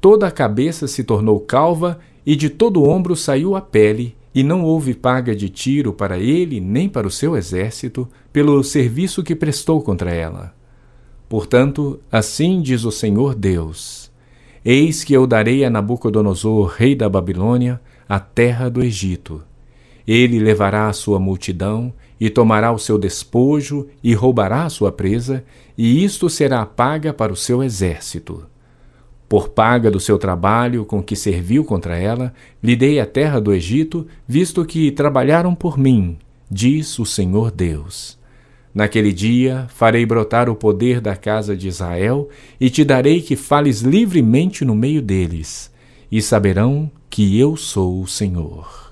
Toda 0.00 0.28
a 0.28 0.30
cabeça 0.30 0.86
se 0.86 1.02
tornou 1.02 1.40
calva 1.40 1.98
e 2.24 2.36
de 2.36 2.48
todo 2.48 2.80
o 2.80 2.88
ombro 2.88 3.16
saiu 3.16 3.56
a 3.56 3.60
pele, 3.60 4.16
e 4.32 4.44
não 4.44 4.62
houve 4.62 4.94
paga 4.94 5.34
de 5.34 5.48
Tiro 5.48 5.92
para 5.92 6.18
ele 6.18 6.60
nem 6.60 6.88
para 6.88 7.06
o 7.06 7.10
seu 7.10 7.36
exército 7.36 8.08
pelo 8.32 8.62
serviço 8.62 9.22
que 9.24 9.34
prestou 9.34 9.82
contra 9.82 10.12
ela. 10.12 10.54
Portanto, 11.28 11.98
assim 12.12 12.62
diz 12.62 12.84
o 12.84 12.92
Senhor 12.92 13.34
Deus: 13.34 14.12
Eis 14.64 15.02
que 15.02 15.14
eu 15.14 15.26
darei 15.26 15.64
a 15.64 15.68
Nabucodonosor, 15.68 16.68
rei 16.68 16.94
da 16.94 17.08
Babilônia, 17.08 17.80
a 18.08 18.20
terra 18.20 18.70
do 18.70 18.82
Egito. 18.82 19.42
Ele 20.06 20.38
levará 20.38 20.88
a 20.88 20.92
sua 20.92 21.18
multidão 21.18 21.92
e 22.20 22.28
tomará 22.28 22.72
o 22.72 22.78
seu 22.78 22.98
despojo 22.98 23.86
e 24.02 24.14
roubará 24.14 24.64
a 24.64 24.70
sua 24.70 24.90
presa, 24.90 25.44
e 25.76 26.04
isto 26.04 26.28
será 26.28 26.64
paga 26.66 27.12
para 27.12 27.32
o 27.32 27.36
seu 27.36 27.62
exército. 27.62 28.46
Por 29.28 29.50
paga 29.50 29.90
do 29.90 30.00
seu 30.00 30.18
trabalho 30.18 30.84
com 30.84 31.02
que 31.02 31.14
serviu 31.14 31.64
contra 31.64 31.98
ela, 31.98 32.32
lhe 32.62 32.74
dei 32.74 32.98
a 32.98 33.04
terra 33.06 33.40
do 33.40 33.52
Egito, 33.52 34.06
visto 34.26 34.64
que 34.64 34.90
trabalharam 34.90 35.54
por 35.54 35.78
mim, 35.78 36.16
diz 36.50 36.98
o 36.98 37.04
Senhor 37.04 37.50
Deus. 37.50 38.18
Naquele 38.74 39.12
dia 39.12 39.66
farei 39.68 40.06
brotar 40.06 40.48
o 40.48 40.54
poder 40.54 41.00
da 41.00 41.14
casa 41.14 41.56
de 41.56 41.68
Israel, 41.68 42.28
e 42.58 42.70
te 42.70 42.84
darei 42.84 43.20
que 43.20 43.36
fales 43.36 43.82
livremente 43.82 44.64
no 44.64 44.74
meio 44.74 45.02
deles, 45.02 45.70
e 46.10 46.22
saberão 46.22 46.90
que 47.10 47.38
eu 47.38 47.54
sou 47.54 48.00
o 48.00 48.06
Senhor. 48.06 48.87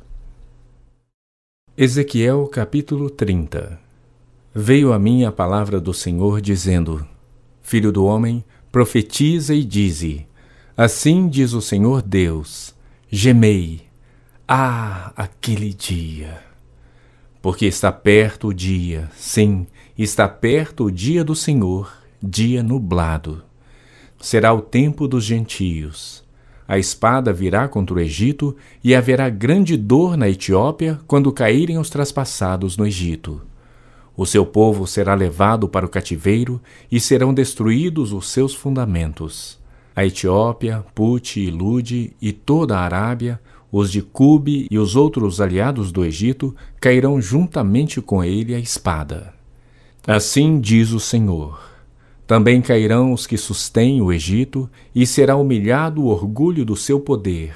Ezequiel 1.79 2.47
capítulo 2.47 3.11
30 3.11 3.79
Veio 4.55 4.95
a 4.95 4.99
mim 4.99 5.25
a 5.25 5.31
palavra 5.31 5.79
do 5.79 5.93
Senhor, 5.93 6.41
dizendo: 6.41 7.07
Filho 7.61 7.93
do 7.93 8.07
homem, 8.07 8.43
profetiza 8.73 9.55
e 9.55 9.63
dize: 9.63 10.27
Assim 10.75 11.29
diz 11.29 11.53
o 11.53 11.61
Senhor 11.61 12.01
Deus: 12.01 12.75
Gemei, 13.11 13.83
ah, 14.49 15.13
aquele 15.15 15.75
dia! 15.75 16.43
Porque 17.43 17.67
está 17.67 17.93
perto 17.93 18.49
o 18.49 18.55
dia, 18.55 19.11
sim, 19.15 19.67
está 19.99 20.27
perto 20.27 20.85
o 20.85 20.91
dia 20.91 21.23
do 21.23 21.35
Senhor, 21.35 21.93
dia 22.23 22.63
nublado. 22.63 23.45
Será 24.19 24.51
o 24.55 24.63
tempo 24.63 25.07
dos 25.07 25.25
gentios 25.25 26.26
a 26.69 26.79
espada 26.79 27.33
virá 27.33 27.69
contra 27.69 27.95
o 27.95 28.01
Egito 28.01 28.57
e 28.83 28.95
haverá 28.95 29.29
grande 29.29 29.77
dor 29.77 30.17
na 30.17 30.29
Etiópia 30.29 30.99
quando 31.07 31.33
caírem 31.33 31.79
os 31.79 31.89
traspassados 31.89 32.77
no 32.77 32.87
Egito. 32.87 33.41
O 34.17 34.27
seu 34.27 34.45
povo 34.45 34.87
será 34.87 35.15
levado 35.15 35.69
para 35.69 35.87
o 35.87 35.89
cativeiro 35.89 36.61
e 36.91 36.99
serão 36.99 37.33
destruídos 37.33 38.13
os 38.13 38.29
seus 38.31 38.55
fundamentos. 38.55 39.59
A 39.95 40.05
Etiópia, 40.05 40.85
Pute 40.95 41.41
e 41.41 41.51
Lude 41.51 42.13
e 42.21 42.33
toda 42.33 42.79
a 42.79 42.81
Arábia, 42.81 43.41
os 43.71 43.91
de 43.93 44.03
Cube 44.03 44.67
e 44.71 44.79
os 44.79 44.97
outros 44.97 45.41
aliados 45.41 45.93
do 45.93 46.05
Egito 46.05 46.55
cairão 46.81 47.21
juntamente 47.21 48.01
com 48.01 48.25
ele 48.25 48.55
a 48.55 48.59
espada. 48.59 49.35
Assim 50.07 50.61
diz 50.61 50.93
o 50.93 51.01
Senhor 51.01 51.76
também 52.27 52.61
cairão 52.61 53.13
os 53.13 53.27
que 53.27 53.37
sustêm 53.37 54.03
o 54.03 54.13
Egito, 54.13 54.69
e 54.95 55.07
será 55.07 55.37
humilhado 55.37 56.03
o 56.03 56.07
orgulho 56.07 56.65
do 56.65 56.75
seu 56.75 56.99
poder. 56.99 57.55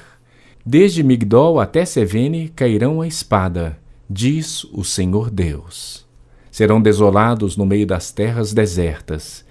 Desde 0.65 1.03
Migdol 1.03 1.59
até 1.59 1.83
Sevene 1.83 2.49
cairão 2.49 3.01
a 3.01 3.07
espada, 3.07 3.77
diz 4.09 4.63
o 4.65 4.83
Senhor 4.83 5.29
Deus. 5.29 6.05
Serão 6.49 6.81
desolados 6.81 7.57
no 7.57 7.65
meio 7.65 7.85
das 7.85 8.11
terras 8.11 8.53
desertas, 8.53 9.43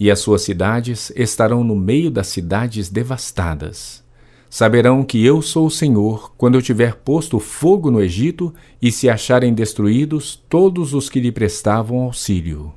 e 0.00 0.10
as 0.10 0.20
suas 0.20 0.42
cidades 0.42 1.12
estarão 1.14 1.62
no 1.62 1.76
meio 1.76 2.10
das 2.10 2.28
cidades 2.28 2.88
devastadas. 2.88 4.02
Saberão 4.48 5.02
que 5.02 5.24
eu 5.24 5.42
sou 5.42 5.66
o 5.66 5.70
Senhor 5.70 6.32
quando 6.38 6.54
eu 6.54 6.62
tiver 6.62 6.94
posto 6.94 7.40
fogo 7.40 7.90
no 7.90 8.00
Egito 8.00 8.54
e 8.80 8.92
se 8.92 9.10
acharem 9.10 9.52
destruídos 9.52 10.42
todos 10.48 10.94
os 10.94 11.10
que 11.10 11.18
lhe 11.18 11.32
prestavam 11.32 11.98
auxílio. 12.02 12.72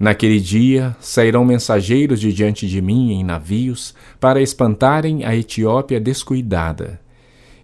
Naquele 0.00 0.40
dia 0.40 0.96
sairão 0.98 1.44
mensageiros 1.44 2.18
de 2.18 2.32
diante 2.32 2.66
de 2.66 2.80
mim 2.80 3.12
em 3.12 3.22
navios 3.22 3.94
para 4.18 4.40
espantarem 4.40 5.26
a 5.26 5.36
Etiópia 5.36 6.00
descuidada. 6.00 6.98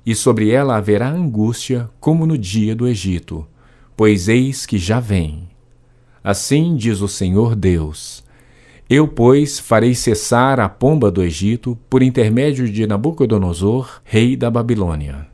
E 0.04 0.14
sobre 0.14 0.50
ela 0.50 0.76
haverá 0.76 1.08
angústia, 1.08 1.88
como 1.98 2.26
no 2.26 2.36
dia 2.36 2.76
do 2.76 2.86
Egito, 2.86 3.46
pois 3.96 4.28
eis 4.28 4.66
que 4.66 4.76
já 4.76 5.00
vem. 5.00 5.48
Assim 6.22 6.76
diz 6.76 7.00
o 7.00 7.08
Senhor 7.08 7.56
Deus: 7.56 8.22
Eu, 8.86 9.08
pois, 9.08 9.58
farei 9.58 9.94
cessar 9.94 10.60
a 10.60 10.68
pomba 10.68 11.10
do 11.10 11.22
Egito 11.22 11.78
por 11.88 12.02
intermédio 12.02 12.70
de 12.70 12.86
Nabucodonosor, 12.86 14.02
rei 14.04 14.36
da 14.36 14.50
Babilônia. 14.50 15.26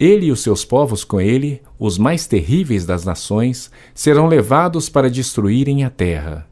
Ele 0.00 0.26
e 0.26 0.32
os 0.32 0.40
seus 0.40 0.64
povos 0.64 1.04
com 1.04 1.20
ele, 1.20 1.60
os 1.78 1.98
mais 1.98 2.26
terríveis 2.26 2.86
das 2.86 3.04
nações, 3.04 3.70
serão 3.94 4.26
levados 4.26 4.88
para 4.88 5.10
destruírem 5.10 5.84
a 5.84 5.90
terra. 5.90 6.46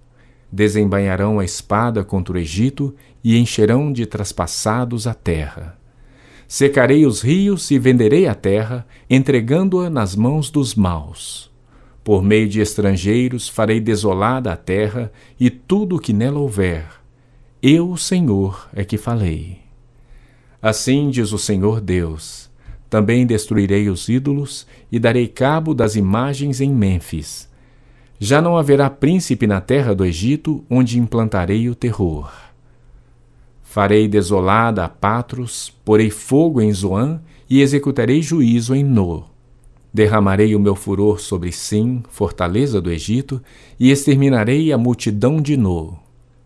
desembainharão 0.50 1.38
a 1.38 1.44
espada 1.44 2.04
contra 2.04 2.34
o 2.34 2.38
Egito 2.38 2.94
e 3.24 3.38
encherão 3.38 3.90
de 3.90 4.04
traspassados 4.04 5.06
a 5.06 5.14
terra. 5.14 5.78
Secarei 6.46 7.06
os 7.06 7.22
rios 7.22 7.70
e 7.70 7.78
venderei 7.78 8.26
a 8.26 8.34
terra, 8.34 8.86
entregando-a 9.08 9.88
nas 9.88 10.14
mãos 10.14 10.50
dos 10.50 10.74
maus. 10.74 11.50
Por 12.04 12.22
meio 12.22 12.46
de 12.46 12.60
estrangeiros 12.60 13.48
farei 13.48 13.80
desolada 13.80 14.52
a 14.52 14.56
terra 14.56 15.10
e 15.40 15.48
tudo 15.48 15.96
o 15.96 15.98
que 15.98 16.12
nela 16.12 16.38
houver. 16.38 16.84
Eu, 17.62 17.90
o 17.90 17.96
Senhor, 17.96 18.68
é 18.74 18.84
que 18.84 18.98
falei. 18.98 19.60
Assim 20.60 21.08
diz 21.08 21.32
o 21.32 21.38
Senhor 21.38 21.80
Deus: 21.80 22.50
também 22.92 23.26
destruirei 23.26 23.88
os 23.88 24.08
ídolos 24.08 24.68
e 24.90 25.00
darei 25.00 25.26
cabo 25.26 25.74
das 25.74 25.96
imagens 25.96 26.60
em 26.60 26.72
Mênfis 26.72 27.50
já 28.24 28.40
não 28.40 28.56
haverá 28.56 28.88
príncipe 28.88 29.48
na 29.48 29.60
terra 29.60 29.92
do 29.96 30.04
Egito, 30.04 30.64
onde 30.70 30.96
implantarei 30.96 31.68
o 31.68 31.74
terror. 31.74 32.32
Farei 33.64 34.06
desolada 34.06 34.84
a 34.84 34.88
Patros, 34.88 35.76
porei 35.84 36.08
fogo 36.08 36.60
em 36.60 36.72
Zoan 36.72 37.20
e 37.50 37.60
executarei 37.60 38.22
juízo 38.22 38.76
em 38.76 38.84
No. 38.84 39.24
Derramarei 39.92 40.54
o 40.54 40.60
meu 40.60 40.76
furor 40.76 41.18
sobre 41.18 41.50
Sim, 41.50 42.04
fortaleza 42.10 42.80
do 42.80 42.92
Egito, 42.92 43.42
e 43.78 43.90
exterminarei 43.90 44.72
a 44.72 44.78
multidão 44.78 45.42
de 45.42 45.56
No. 45.56 45.98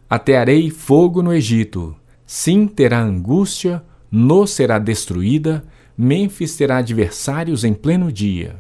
Atearei 0.09 0.71
fogo 0.71 1.23
no 1.23 1.31
Egito. 1.31 1.95
Sim 2.25 2.67
terá 2.67 3.03
angústia, 3.03 3.85
No 4.11 4.47
será 4.47 4.79
destruída, 4.79 5.63
Mênfis 5.99 6.55
terá 6.55 6.77
adversários 6.77 7.65
em 7.65 7.73
pleno 7.73 8.13
dia. 8.13 8.57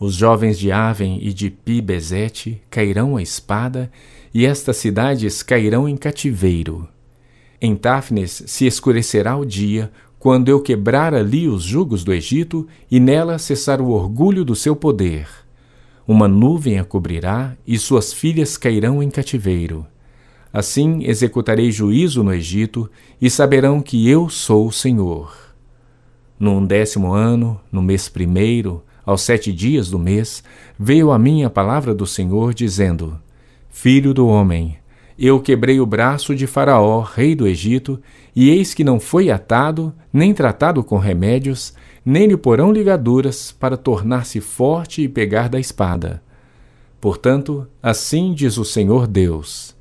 Os 0.00 0.14
jovens 0.14 0.58
de 0.58 0.72
Aven 0.72 1.18
e 1.20 1.34
de 1.34 1.50
Pi-Bezete 1.50 2.62
cairão 2.70 3.18
à 3.18 3.22
espada, 3.22 3.90
e 4.32 4.46
estas 4.46 4.78
cidades 4.78 5.42
cairão 5.42 5.86
em 5.86 5.98
cativeiro. 5.98 6.88
Em 7.60 7.76
Táfnes 7.76 8.42
se 8.46 8.66
escurecerá 8.66 9.36
o 9.36 9.44
dia, 9.44 9.92
quando 10.18 10.48
eu 10.48 10.62
quebrar 10.62 11.12
ali 11.12 11.46
os 11.46 11.62
jugos 11.62 12.02
do 12.02 12.12
Egito 12.12 12.66
e 12.90 12.98
nela 12.98 13.38
cessar 13.38 13.82
o 13.82 13.90
orgulho 13.90 14.42
do 14.42 14.56
seu 14.56 14.74
poder. 14.74 15.28
Uma 16.06 16.26
nuvem 16.26 16.78
a 16.78 16.84
cobrirá 16.84 17.54
e 17.66 17.78
suas 17.78 18.14
filhas 18.14 18.56
cairão 18.56 19.02
em 19.02 19.10
cativeiro. 19.10 19.86
Assim 20.50 21.04
executarei 21.04 21.70
juízo 21.70 22.24
no 22.24 22.32
Egito 22.32 22.90
e 23.20 23.28
saberão 23.28 23.82
que 23.82 24.08
eu 24.08 24.30
sou 24.30 24.66
o 24.66 24.72
Senhor. 24.72 25.47
No 26.38 26.58
undécimo 26.58 27.12
ano, 27.12 27.60
no 27.72 27.82
mês 27.82 28.08
primeiro, 28.08 28.84
aos 29.04 29.22
sete 29.22 29.52
dias 29.52 29.90
do 29.90 29.98
mês, 29.98 30.44
veio 30.78 31.10
a 31.10 31.18
mim 31.18 31.42
a 31.42 31.50
palavra 31.50 31.92
do 31.92 32.06
Senhor, 32.06 32.54
dizendo: 32.54 33.18
Filho 33.68 34.14
do 34.14 34.28
homem, 34.28 34.78
eu 35.18 35.40
quebrei 35.40 35.80
o 35.80 35.86
braço 35.86 36.36
de 36.36 36.46
Faraó, 36.46 37.00
rei 37.00 37.34
do 37.34 37.44
Egito, 37.48 38.00
e 38.36 38.50
eis 38.50 38.72
que 38.72 38.84
não 38.84 39.00
foi 39.00 39.30
atado, 39.30 39.92
nem 40.12 40.32
tratado 40.32 40.84
com 40.84 40.96
remédios, 40.96 41.74
nem 42.04 42.28
lhe 42.28 42.36
porão 42.36 42.70
ligaduras, 42.70 43.50
para 43.50 43.76
tornar-se 43.76 44.40
forte 44.40 45.02
e 45.02 45.08
pegar 45.08 45.48
da 45.48 45.58
espada. 45.58 46.22
Portanto, 47.00 47.66
assim 47.82 48.32
diz 48.32 48.58
o 48.58 48.64
Senhor 48.64 49.08
Deus: 49.08 49.74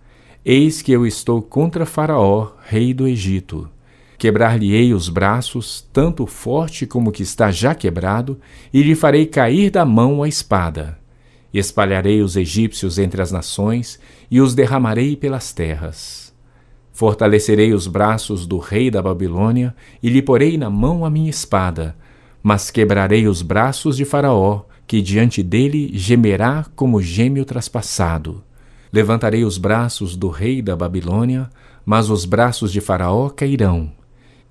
Eis 0.44 0.82
que 0.82 0.92
eu 0.92 1.06
estou 1.06 1.40
contra 1.40 1.86
Faraó, 1.86 2.54
rei 2.66 2.96
do 2.96 3.08
Egito 3.08 3.70
Quebrar-lhe-ei 4.18 4.96
os 4.96 5.10
braços, 5.10 5.88
tanto 5.94 6.24
o 6.24 6.28
forte 6.28 6.88
como 6.88 7.10
o 7.10 7.14
que 7.14 7.22
está 7.22 7.52
já 7.52 7.76
quebrado, 7.76 8.40
e 8.74 8.82
lhe 8.82 8.96
farei 8.96 9.28
cair 9.28 9.70
da 9.70 9.86
mão 9.86 10.24
a 10.24 10.28
espada. 10.28 10.98
Espalharei 11.54 12.22
os 12.22 12.36
egípcios 12.36 12.98
entre 12.98 13.22
as 13.22 13.32
nações 13.32 14.00
e 14.30 14.42
os 14.42 14.56
derramarei 14.56 15.16
pelas 15.16 15.54
terras. 15.54 16.34
Fortalecerei 16.92 17.74
os 17.74 17.86
braços 17.86 18.48
do 18.48 18.58
rei 18.58 18.90
da 18.90 19.04
Babilônia 19.04 19.76
e 20.02 20.10
lhe 20.10 20.22
porei 20.22 20.58
na 20.58 20.70
mão 20.70 21.06
a 21.06 21.12
minha 21.12 21.30
espada, 21.30 21.96
mas 22.42 22.72
quebrarei 22.72 23.28
os 23.28 23.44
braços 23.44 23.96
de 23.96 24.04
Faraó, 24.04 24.64
que 24.88 25.00
diante 25.00 25.44
dele 25.44 25.92
gemerá 25.94 26.66
como 26.76 27.02
gêmeo 27.02 27.46
traspassado. 27.46 28.44
Levantarei 28.92 29.46
os 29.46 29.60
braços 29.60 30.16
do 30.16 30.30
rei 30.30 30.62
da 30.62 30.76
Babilônia, 30.76 31.50
mas 31.86 32.10
os 32.10 32.26
braços 32.26 32.72
de 32.72 32.82
Faraó 32.82 33.30
cairão 33.30 33.97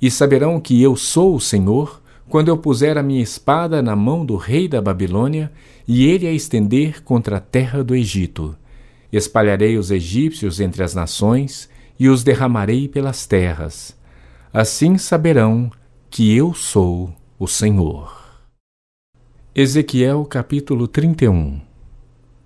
e 0.00 0.10
saberão 0.10 0.60
que 0.60 0.80
eu 0.82 0.96
sou 0.96 1.34
o 1.34 1.40
Senhor, 1.40 2.02
quando 2.28 2.48
eu 2.48 2.58
puser 2.58 2.98
a 2.98 3.02
minha 3.02 3.22
espada 3.22 3.80
na 3.80 3.94
mão 3.94 4.24
do 4.26 4.36
rei 4.36 4.66
da 4.68 4.82
Babilônia 4.82 5.52
e 5.86 6.06
ele 6.06 6.26
a 6.26 6.32
estender 6.32 7.02
contra 7.02 7.36
a 7.36 7.40
terra 7.40 7.84
do 7.84 7.94
Egito. 7.94 8.56
Espalharei 9.12 9.78
os 9.78 9.90
egípcios 9.90 10.60
entre 10.60 10.82
as 10.82 10.94
nações 10.94 11.68
e 11.98 12.08
os 12.08 12.24
derramarei 12.24 12.88
pelas 12.88 13.26
terras. 13.26 13.96
Assim 14.52 14.98
saberão 14.98 15.70
que 16.10 16.36
eu 16.36 16.52
sou 16.52 17.14
o 17.38 17.46
Senhor. 17.46 18.26
Ezequiel 19.54 20.24
capítulo 20.24 20.86
31 20.88 21.60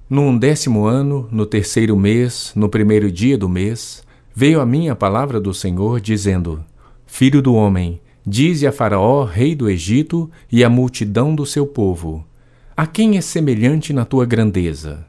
No 0.08 0.22
undécimo 0.22 0.84
ano, 0.86 1.28
no 1.32 1.46
terceiro 1.46 1.96
mês, 1.96 2.52
no 2.54 2.68
primeiro 2.68 3.10
dia 3.10 3.36
do 3.36 3.48
mês, 3.48 4.04
veio 4.34 4.60
a 4.60 4.66
mim 4.66 4.88
a 4.88 4.94
palavra 4.94 5.40
do 5.40 5.52
Senhor, 5.52 6.00
dizendo: 6.00 6.64
Filho 7.12 7.42
do 7.42 7.54
homem, 7.54 8.00
dize 8.24 8.66
a 8.66 8.72
Faraó, 8.72 9.24
rei 9.24 9.54
do 9.54 9.68
Egito, 9.68 10.30
e 10.50 10.64
à 10.64 10.70
multidão 10.70 11.34
do 11.34 11.44
seu 11.44 11.66
povo: 11.66 12.24
A 12.74 12.86
quem 12.86 13.18
é 13.18 13.20
semelhante 13.20 13.92
na 13.92 14.06
tua 14.06 14.24
grandeza? 14.24 15.04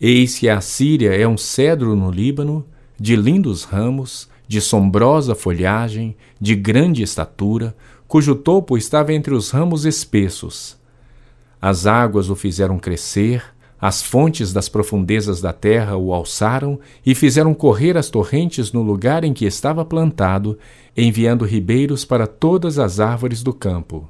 Eis 0.00 0.38
que 0.38 0.48
a 0.48 0.60
Síria 0.62 1.14
é 1.14 1.28
um 1.28 1.36
cedro 1.36 1.94
no 1.94 2.10
Líbano, 2.10 2.66
de 2.98 3.14
lindos 3.14 3.64
ramos, 3.64 4.28
de 4.48 4.62
sombrosa 4.62 5.34
folhagem, 5.34 6.16
de 6.40 6.56
grande 6.56 7.02
estatura, 7.02 7.76
cujo 8.08 8.34
topo 8.34 8.76
estava 8.76 9.12
entre 9.12 9.34
os 9.34 9.50
ramos 9.50 9.84
espessos. 9.84 10.76
As 11.60 11.86
águas 11.86 12.30
o 12.30 12.34
fizeram 12.34 12.78
crescer, 12.78 13.44
as 13.80 14.02
fontes 14.02 14.52
das 14.52 14.68
profundezas 14.68 15.40
da 15.40 15.54
terra 15.54 15.96
o 15.96 16.12
alçaram 16.12 16.78
e 17.04 17.14
fizeram 17.14 17.54
correr 17.54 17.96
as 17.96 18.10
torrentes 18.10 18.72
no 18.72 18.82
lugar 18.82 19.24
em 19.24 19.32
que 19.32 19.46
estava 19.46 19.84
plantado, 19.86 20.58
enviando 20.96 21.44
ribeiros 21.44 22.04
para 22.04 22.26
todas 22.26 22.78
as 22.78 23.00
árvores 23.00 23.42
do 23.42 23.52
campo. 23.52 24.08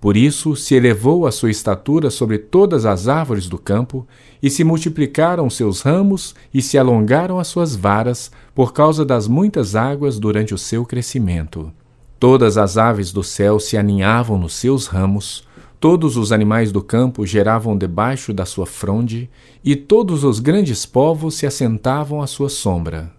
Por 0.00 0.16
isso 0.16 0.54
se 0.54 0.74
elevou 0.74 1.26
a 1.26 1.32
sua 1.32 1.50
estatura 1.50 2.10
sobre 2.10 2.36
todas 2.38 2.84
as 2.84 3.08
árvores 3.08 3.48
do 3.48 3.56
campo, 3.56 4.06
e 4.42 4.50
se 4.50 4.62
multiplicaram 4.62 5.48
seus 5.48 5.80
ramos 5.80 6.34
e 6.52 6.60
se 6.60 6.76
alongaram 6.76 7.38
as 7.38 7.48
suas 7.48 7.74
varas, 7.74 8.30
por 8.54 8.72
causa 8.72 9.04
das 9.04 9.26
muitas 9.26 9.74
águas 9.74 10.18
durante 10.18 10.52
o 10.52 10.58
seu 10.58 10.84
crescimento. 10.84 11.72
Todas 12.20 12.58
as 12.58 12.76
aves 12.76 13.12
do 13.12 13.22
céu 13.22 13.58
se 13.58 13.76
aninhavam 13.78 14.38
nos 14.38 14.54
seus 14.54 14.86
ramos, 14.86 15.46
Todos 15.84 16.16
os 16.16 16.32
animais 16.32 16.72
do 16.72 16.82
campo 16.82 17.26
geravam 17.26 17.76
debaixo 17.76 18.32
da 18.32 18.46
sua 18.46 18.64
fronde, 18.64 19.28
e 19.62 19.76
todos 19.76 20.24
os 20.24 20.40
grandes 20.40 20.86
povos 20.86 21.34
se 21.34 21.46
assentavam 21.46 22.22
à 22.22 22.26
sua 22.26 22.48
sombra. 22.48 23.13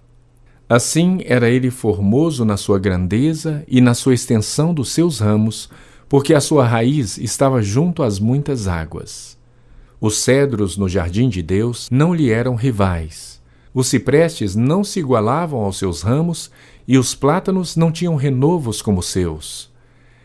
Assim 0.67 1.19
era 1.25 1.47
ele 1.47 1.69
formoso 1.69 2.43
na 2.43 2.58
sua 2.58 2.80
grandeza 2.80 3.63
e 3.67 3.80
na 3.80 3.93
sua 3.93 4.15
extensão 4.15 4.73
dos 4.73 4.91
seus 4.91 5.19
ramos, 5.19 5.69
porque 6.10 6.34
a 6.34 6.41
sua 6.41 6.65
raiz 6.65 7.17
estava 7.19 7.62
junto 7.62 8.01
às 8.01 8.19
muitas 8.19 8.67
águas. 8.67 9.38
Os 10.01 10.17
cedros 10.17 10.75
no 10.75 10.89
jardim 10.89 11.30
de 11.30 11.43
Deus 11.43 11.88
não 11.91 12.13
lhe 12.13 12.32
eram 12.32 12.56
rivais. 12.56 13.41
Os 13.73 13.88
ciprestes 13.88 14.56
não 14.56 14.84
se 14.84 14.99
igualavam 14.99 15.60
aos 15.60 15.78
seus 15.78 16.01
ramos, 16.01 16.49
e 16.88 16.97
os 16.97 17.13
plátanos 17.13 17.75
não 17.75 17.91
tinham 17.91 18.15
renovos 18.15 18.82
como 18.82 19.04
seus. 19.04 19.71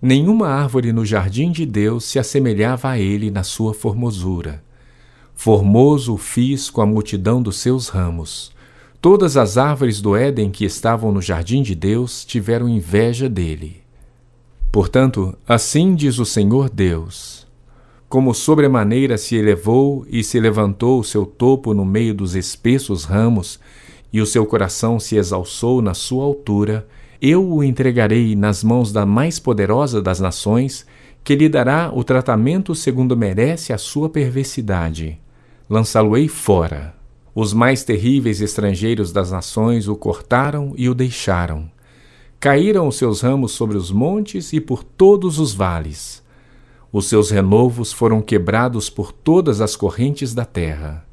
Nenhuma 0.01 0.49
árvore 0.49 0.93
no 0.93 1.05
jardim 1.05 1.53
de 1.53 1.67
Deus 1.67 2.05
se 2.05 2.19
assemelhava 2.19 2.89
a 2.89 2.99
ele 2.99 3.31
na 3.31 3.43
sua 3.43 3.75
formosura. 3.75 4.63
Formoso 5.35 6.15
o 6.15 6.19
fiz 6.19 6.71
com 6.71 6.81
a 6.81 6.87
multidão 6.87 7.43
dos 7.43 7.59
seus 7.59 7.89
ramos. 7.89 8.53
Todas 9.01 9.39
as 9.39 9.57
árvores 9.57 9.99
do 10.03 10.15
Éden 10.15 10.51
que 10.51 10.63
estavam 10.63 11.11
no 11.11 11.23
jardim 11.23 11.63
de 11.63 11.75
Deus 11.75 12.23
tiveram 12.23 12.69
inveja 12.69 13.31
dele. 13.31 13.81
Portanto, 14.71 15.35
assim 15.49 15.95
diz 15.95 16.19
o 16.19 16.27
Senhor 16.27 16.69
Deus: 16.69 17.47
Como 18.11 18.35
sobremaneira 18.35 19.17
se 19.17 19.37
elevou 19.37 20.05
e 20.07 20.23
se 20.23 20.39
levantou 20.39 21.01
o 21.01 21.05
seu 21.05 21.25
topo 21.25 21.73
no 21.73 21.83
meio 21.83 22.13
dos 22.13 22.35
espessos 22.35 23.05
ramos, 23.05 23.59
e 24.13 24.21
o 24.21 24.27
seu 24.27 24.45
coração 24.45 25.01
se 25.01 25.17
exalçou 25.17 25.81
na 25.81 25.95
sua 25.95 26.25
altura, 26.25 26.87
eu 27.23 27.51
o 27.51 27.65
entregarei 27.65 28.37
nas 28.37 28.63
mãos 28.63 28.93
da 28.93 29.07
mais 29.07 29.39
poderosa 29.39 30.03
das 30.03 30.21
nações, 30.21 30.85
que 31.25 31.35
lhe 31.35 31.49
dará 31.49 31.91
o 31.91 32.05
tratamento 32.05 32.75
segundo 32.75 33.17
merece 33.17 33.73
a 33.73 33.79
sua 33.79 34.11
perversidade. 34.11 35.19
Lançá-lo-ei 35.71 36.29
fora. 36.29 37.00
Os 37.41 37.55
mais 37.55 37.83
terríveis 37.83 38.43
estrangeiros 38.43 39.13
das 39.13 39.31
nações 39.31 39.89
o 39.89 39.97
cortaram 39.97 40.75
e 40.77 40.91
o 40.91 40.95
deixaram. 40.95 41.71
Caíram 42.39 42.87
os 42.87 42.97
seus 42.97 43.23
ramos 43.23 43.53
sobre 43.53 43.79
os 43.79 43.91
montes 43.91 44.53
e 44.53 44.61
por 44.61 44.85
todos 44.85 45.39
os 45.39 45.55
vales. 45.55 46.23
Os 46.93 47.09
seus 47.09 47.31
renovos 47.31 47.95
foram 47.95 48.21
quebrados 48.21 48.91
por 48.91 49.11
todas 49.11 49.63
as 49.63 49.75
correntes 49.75 50.35
da 50.35 50.45
terra. 50.45 51.07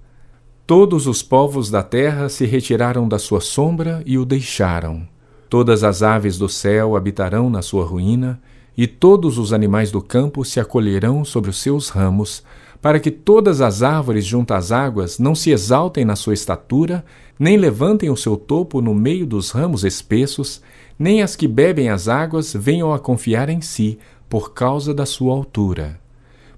Todos 0.66 1.08
os 1.08 1.24
povos 1.24 1.72
da 1.72 1.82
terra 1.82 2.28
se 2.28 2.46
retiraram 2.46 3.08
da 3.08 3.18
sua 3.18 3.40
sombra 3.40 4.04
e 4.06 4.18
o 4.18 4.26
deixaram. 4.26 5.08
Todas 5.50 5.82
as 5.82 6.04
aves 6.04 6.38
do 6.38 6.50
céu 6.50 6.98
habitarão 6.98 7.50
na 7.50 7.62
sua 7.62 7.86
ruína, 7.86 8.38
e 8.78 8.86
todos 8.86 9.38
os 9.38 9.54
animais 9.54 9.92
do 9.92 10.02
campo 10.02 10.44
se 10.44 10.60
acolherão 10.60 11.24
sobre 11.24 11.50
os 11.50 11.62
seus 11.62 11.88
ramos, 11.88 12.44
para 12.82 13.00
que 13.00 13.12
todas 13.12 13.62
as 13.62 13.84
árvores 13.84 14.26
junto 14.26 14.54
às 14.54 14.72
águas 14.72 15.20
não 15.20 15.34
se 15.34 15.52
exaltem 15.52 16.06
na 16.06 16.16
sua 16.16 16.34
estatura, 16.34 17.04
nem 17.40 17.58
levantem 17.58 18.10
o 18.10 18.18
seu 18.18 18.38
topo 18.38 18.82
no 18.82 18.94
meio 18.94 19.26
dos 19.26 19.52
ramos 19.52 19.84
espessos, 19.84 20.62
nem 20.98 21.22
as 21.22 21.36
que 21.36 21.48
bebem 21.48 21.90
as 21.90 22.08
águas 22.08 22.54
venham 22.54 22.94
a 22.94 23.00
confiar 23.00 23.50
em 23.50 23.62
si, 23.62 23.98
por 24.30 24.54
causa 24.54 24.94
da 24.94 25.06
sua 25.06 25.34
altura 25.34 26.00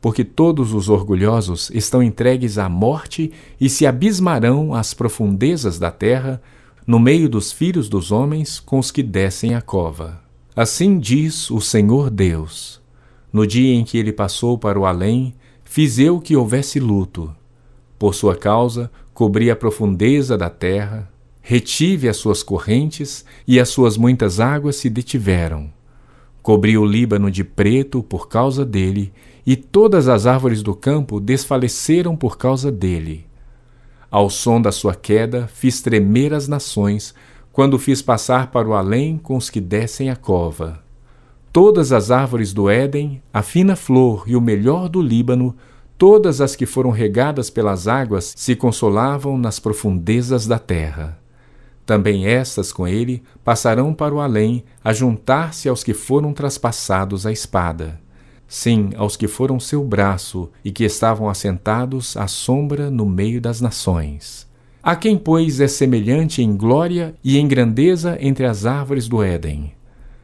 porque 0.02 0.24
todos 0.24 0.74
os 0.74 0.90
orgulhosos 0.90 1.70
estão 1.74 2.02
entregues 2.02 2.58
à 2.58 2.70
morte 2.70 3.32
e 3.60 3.70
se 3.70 3.86
abismarão 3.86 4.74
às 4.74 4.94
profundezas 4.94 5.78
da 5.78 5.92
terra, 5.92 6.42
no 6.88 7.00
meio 7.00 7.30
dos 7.30 7.52
filhos 7.52 7.90
dos 7.90 8.12
homens 8.12 8.60
com 8.60 8.80
os 8.80 8.92
que 8.92 9.04
descem 9.04 9.56
a 9.56 9.62
cova. 9.62 10.22
Assim 10.56 10.98
diz 10.98 11.52
o 11.52 11.60
Senhor 11.60 12.10
Deus: 12.10 12.82
No 13.32 13.46
dia 13.46 13.76
em 13.76 13.84
que 13.84 13.98
ele 13.98 14.12
passou 14.12 14.58
para 14.58 14.80
o 14.80 14.86
além, 14.86 15.34
fiz 15.70 16.00
eu 16.00 16.20
que 16.20 16.36
houvesse 16.36 16.80
luto. 16.80 17.32
Por 18.00 18.16
sua 18.16 18.36
causa, 18.36 18.90
cobri 19.14 19.52
a 19.52 19.56
profundeza 19.56 20.36
da 20.36 20.50
terra, 20.50 21.08
retive 21.44 22.10
as 22.10 22.18
suas 22.18 22.42
correntes 22.42 23.24
e 23.48 23.60
as 23.60 23.70
suas 23.70 23.96
muitas 23.96 24.40
águas 24.40 24.78
se 24.78 24.90
detiveram. 24.90 25.72
Cobri 26.42 26.76
o 26.76 26.84
Líbano 26.84 27.30
de 27.30 27.44
preto 27.44 28.02
por 28.02 28.28
causa 28.28 28.66
dele 28.66 29.14
e 29.46 29.56
todas 29.56 30.08
as 30.08 30.26
árvores 30.26 30.64
do 30.64 30.74
campo 30.74 31.20
desfaleceram 31.20 32.16
por 32.16 32.36
causa 32.36 32.72
dele. 32.72 33.28
Ao 34.10 34.28
som 34.28 34.60
da 34.60 34.72
sua 34.72 34.96
queda, 34.96 35.48
fiz 35.54 35.84
tremer 35.84 36.34
as 36.34 36.48
nações, 36.48 37.14
quando 37.54 37.78
fiz 37.78 38.02
passar 38.02 38.50
para 38.50 38.68
o 38.68 38.74
além 38.74 39.20
com 39.20 39.38
os 39.38 39.52
que 39.52 39.62
descem 39.62 40.10
a 40.10 40.16
cova. 40.16 40.89
Todas 41.52 41.92
as 41.92 42.12
árvores 42.12 42.54
do 42.54 42.70
Éden, 42.70 43.22
a 43.34 43.42
fina 43.42 43.76
flor 43.76 44.24
e 44.28 44.36
o 44.36 44.42
melhor 44.42 44.88
do 44.88 45.02
Líbano, 45.02 45.56
todas 45.98 46.42
as 46.42 46.56
que 46.56 46.66
foram 46.66 46.92
regadas 46.92 47.50
pelas 47.50 47.88
águas, 47.88 48.34
se 48.36 48.56
consolavam 48.56 49.38
nas 49.38 49.60
profundezas 49.60 50.46
da 50.46 50.60
terra. 50.60 51.20
Também 51.86 52.28
estas 52.28 52.72
com 52.72 52.88
ele 52.88 53.24
passarão 53.44 53.94
para 53.94 54.14
o 54.14 54.20
além, 54.20 54.64
a 54.84 54.94
juntar-se 54.94 55.68
aos 55.68 55.84
que 55.84 55.94
foram 55.94 56.34
traspassados 56.34 57.26
à 57.26 57.32
espada 57.32 58.00
sim 58.50 58.90
aos 58.98 59.16
que 59.16 59.28
foram 59.28 59.60
seu 59.60 59.84
braço 59.84 60.50
e 60.66 60.72
que 60.72 60.84
estavam 60.84 61.30
assentados 61.30 62.18
à 62.18 62.28
sombra 62.28 62.90
no 62.90 63.06
meio 63.06 63.40
das 63.40 63.62
nações. 63.62 64.50
A 64.82 64.96
quem, 64.96 65.18
pois, 65.18 65.60
é 65.60 65.68
semelhante 65.68 66.42
em 66.42 66.58
glória 66.58 67.14
e 67.24 67.38
em 67.38 67.48
grandeza 67.48 68.18
entre 68.20 68.46
as 68.46 68.66
árvores 68.66 69.08
do 69.08 69.22
Éden. 69.22 69.74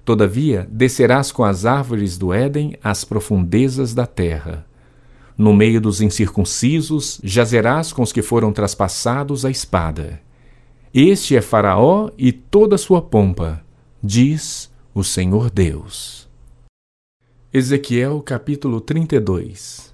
Todavia, 0.05 0.67
descerás 0.71 1.31
com 1.31 1.43
as 1.43 1.65
árvores 1.65 2.15
do 2.15 2.31
Éden 2.31 2.77
às 2.83 3.03
profundezas 3.03 3.95
da 3.95 4.05
terra. 4.05 4.63
No 5.35 5.51
meio 5.51 5.81
dos 5.81 5.99
incircuncisos, 5.99 7.19
jazerás 7.23 7.91
com 7.91 8.03
os 8.03 8.13
que 8.13 8.21
foram 8.21 8.53
traspassados 8.53 9.43
à 9.43 9.49
espada. 9.49 10.21
Este 10.93 11.35
é 11.35 11.41
Faraó 11.41 12.11
e 12.19 12.31
toda 12.31 12.75
a 12.75 12.77
sua 12.77 13.01
pompa, 13.01 13.65
diz 14.01 14.71
o 14.93 15.03
Senhor 15.03 15.49
Deus. 15.49 16.29
Ezequiel 17.51 18.21
capítulo 18.21 18.79
32 18.79 19.91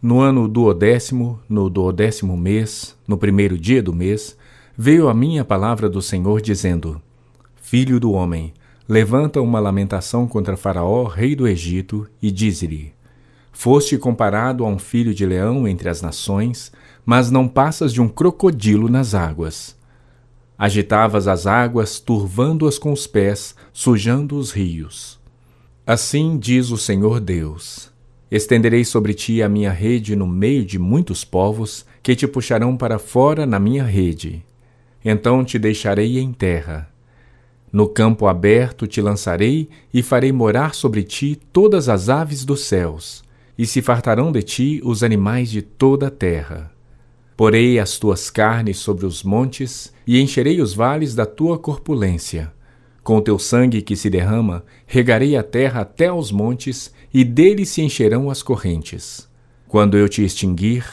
No 0.00 0.20
ano 0.20 0.46
duodécimo, 0.46 1.40
no 1.48 1.68
duodécimo 1.68 2.36
mês, 2.36 2.96
no 3.08 3.18
primeiro 3.18 3.58
dia 3.58 3.82
do 3.82 3.92
mês, 3.92 4.36
veio 4.78 5.08
a 5.08 5.14
mim 5.14 5.40
a 5.40 5.44
palavra 5.44 5.90
do 5.90 6.00
Senhor 6.00 6.40
dizendo: 6.40 7.02
Filho 7.56 7.98
do 7.98 8.12
homem, 8.12 8.54
levanta 8.88 9.40
uma 9.40 9.60
lamentação 9.60 10.26
contra 10.26 10.56
Faraó, 10.56 11.04
rei 11.04 11.34
do 11.34 11.46
Egito, 11.46 12.08
e 12.20 12.30
dize-lhe: 12.30 12.92
Foste 13.52 13.98
comparado 13.98 14.64
a 14.64 14.68
um 14.68 14.78
filho 14.78 15.14
de 15.14 15.26
leão 15.26 15.68
entre 15.68 15.88
as 15.88 16.02
nações, 16.02 16.72
mas 17.04 17.30
não 17.30 17.46
passas 17.46 17.92
de 17.92 18.00
um 18.00 18.08
crocodilo 18.08 18.88
nas 18.88 19.14
águas. 19.14 19.76
Agitavas 20.58 21.26
as 21.26 21.46
águas, 21.46 21.98
turvando-as 21.98 22.78
com 22.78 22.92
os 22.92 23.06
pés, 23.06 23.54
sujando 23.72 24.36
os 24.36 24.52
rios. 24.52 25.20
Assim 25.86 26.38
diz 26.38 26.70
o 26.70 26.78
Senhor 26.78 27.18
Deus: 27.18 27.90
Estenderei 28.30 28.84
sobre 28.84 29.12
ti 29.12 29.42
a 29.42 29.48
minha 29.48 29.70
rede 29.70 30.14
no 30.14 30.26
meio 30.26 30.64
de 30.64 30.78
muitos 30.78 31.24
povos, 31.24 31.84
que 32.02 32.14
te 32.14 32.26
puxarão 32.26 32.76
para 32.76 32.98
fora 32.98 33.44
na 33.44 33.58
minha 33.58 33.84
rede. 33.84 34.44
Então 35.04 35.44
te 35.44 35.58
deixarei 35.58 36.18
em 36.18 36.32
terra. 36.32 36.91
No 37.72 37.88
campo 37.88 38.26
aberto 38.26 38.86
te 38.86 39.00
lançarei 39.00 39.68
e 39.92 40.02
farei 40.02 40.30
morar 40.30 40.74
sobre 40.74 41.02
ti 41.02 41.40
todas 41.52 41.88
as 41.88 42.08
aves 42.08 42.44
dos 42.44 42.64
céus, 42.64 43.24
e 43.56 43.64
se 43.64 43.80
fartarão 43.80 44.30
de 44.30 44.42
ti 44.42 44.80
os 44.84 45.02
animais 45.02 45.50
de 45.50 45.62
toda 45.62 46.08
a 46.08 46.10
terra. 46.10 46.70
Porei 47.36 47.78
as 47.78 47.98
tuas 47.98 48.28
carnes 48.28 48.76
sobre 48.76 49.06
os 49.06 49.22
montes 49.22 49.92
e 50.06 50.20
encherei 50.20 50.60
os 50.60 50.74
vales 50.74 51.14
da 51.14 51.24
tua 51.24 51.58
corpulência 51.58 52.52
com 53.02 53.16
o 53.16 53.20
teu 53.20 53.38
sangue 53.38 53.82
que 53.82 53.96
se 53.96 54.08
derrama, 54.08 54.64
regarei 54.86 55.36
a 55.36 55.42
terra 55.42 55.80
até 55.80 56.06
aos 56.06 56.30
montes, 56.30 56.92
e 57.12 57.24
dele 57.24 57.66
se 57.66 57.82
encherão 57.82 58.30
as 58.30 58.42
correntes. 58.42 59.28
Quando 59.66 59.96
eu 59.96 60.08
te 60.08 60.24
extinguir, 60.24 60.84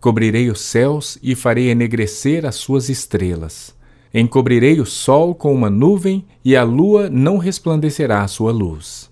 cobrirei 0.00 0.48
os 0.48 0.60
céus 0.60 1.18
e 1.22 1.34
farei 1.34 1.68
enegrecer 1.70 2.46
as 2.46 2.54
suas 2.54 2.88
estrelas. 2.88 3.75
Encobrirei 4.18 4.80
o 4.80 4.86
sol 4.86 5.34
com 5.34 5.52
uma 5.52 5.68
nuvem, 5.68 6.24
e 6.42 6.56
a 6.56 6.64
lua 6.64 7.10
não 7.10 7.36
resplandecerá 7.36 8.22
a 8.22 8.28
sua 8.28 8.50
luz. 8.50 9.10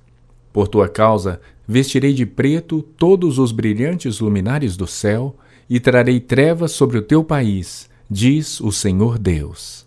Por 0.51 0.67
tua 0.67 0.89
causa, 0.89 1.43
vestirei 1.69 2.15
de 2.15 2.25
preto 2.25 2.81
todos 2.81 3.39
os 3.39 3.53
brilhantes 3.53 4.19
luminares 4.19 4.79
do 4.79 4.87
céu, 4.87 5.37
e 5.69 5.79
trarei 5.79 6.21
trevas 6.21 6.73
sobre 6.73 6.97
o 6.97 7.03
teu 7.03 7.23
país, 7.23 7.91
diz 8.11 8.61
o 8.61 8.73
Senhor 8.73 9.19
Deus. 9.19 9.85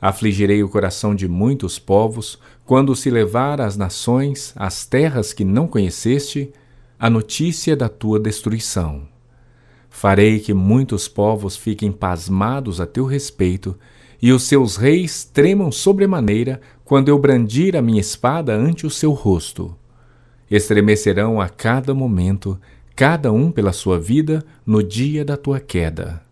Afligirei 0.00 0.64
o 0.64 0.68
coração 0.68 1.14
de 1.14 1.28
muitos 1.28 1.78
povos, 1.78 2.36
quando 2.64 2.96
se 2.96 3.08
levar 3.08 3.60
às 3.60 3.76
nações, 3.76 4.52
às 4.56 4.84
terras 4.84 5.32
que 5.32 5.44
não 5.44 5.68
conheceste, 5.68 6.52
a 6.98 7.08
notícia 7.08 7.76
da 7.76 7.88
tua 7.88 8.18
destruição. 8.18 9.02
Farei 9.88 10.40
que 10.40 10.52
muitos 10.52 11.06
povos 11.06 11.56
fiquem 11.56 11.92
pasmados 11.92 12.80
a 12.80 12.86
teu 12.86 13.04
respeito, 13.04 13.78
e 14.20 14.32
os 14.32 14.44
seus 14.44 14.76
reis 14.76 15.24
tremam 15.24 15.70
sobremaneira 15.70 16.60
quando 16.84 17.08
eu 17.08 17.18
brandir 17.18 17.76
a 17.76 17.82
minha 17.82 18.00
espada 18.00 18.54
ante 18.54 18.86
o 18.86 18.90
seu 18.90 19.12
rosto. 19.12 19.74
Estremecerão 20.50 21.40
a 21.40 21.48
cada 21.48 21.94
momento, 21.94 22.58
cada 22.94 23.32
um 23.32 23.50
pela 23.50 23.72
sua 23.72 23.98
vida, 23.98 24.44
no 24.64 24.82
dia 24.82 25.24
da 25.24 25.36
tua 25.36 25.58
queda. 25.58 26.22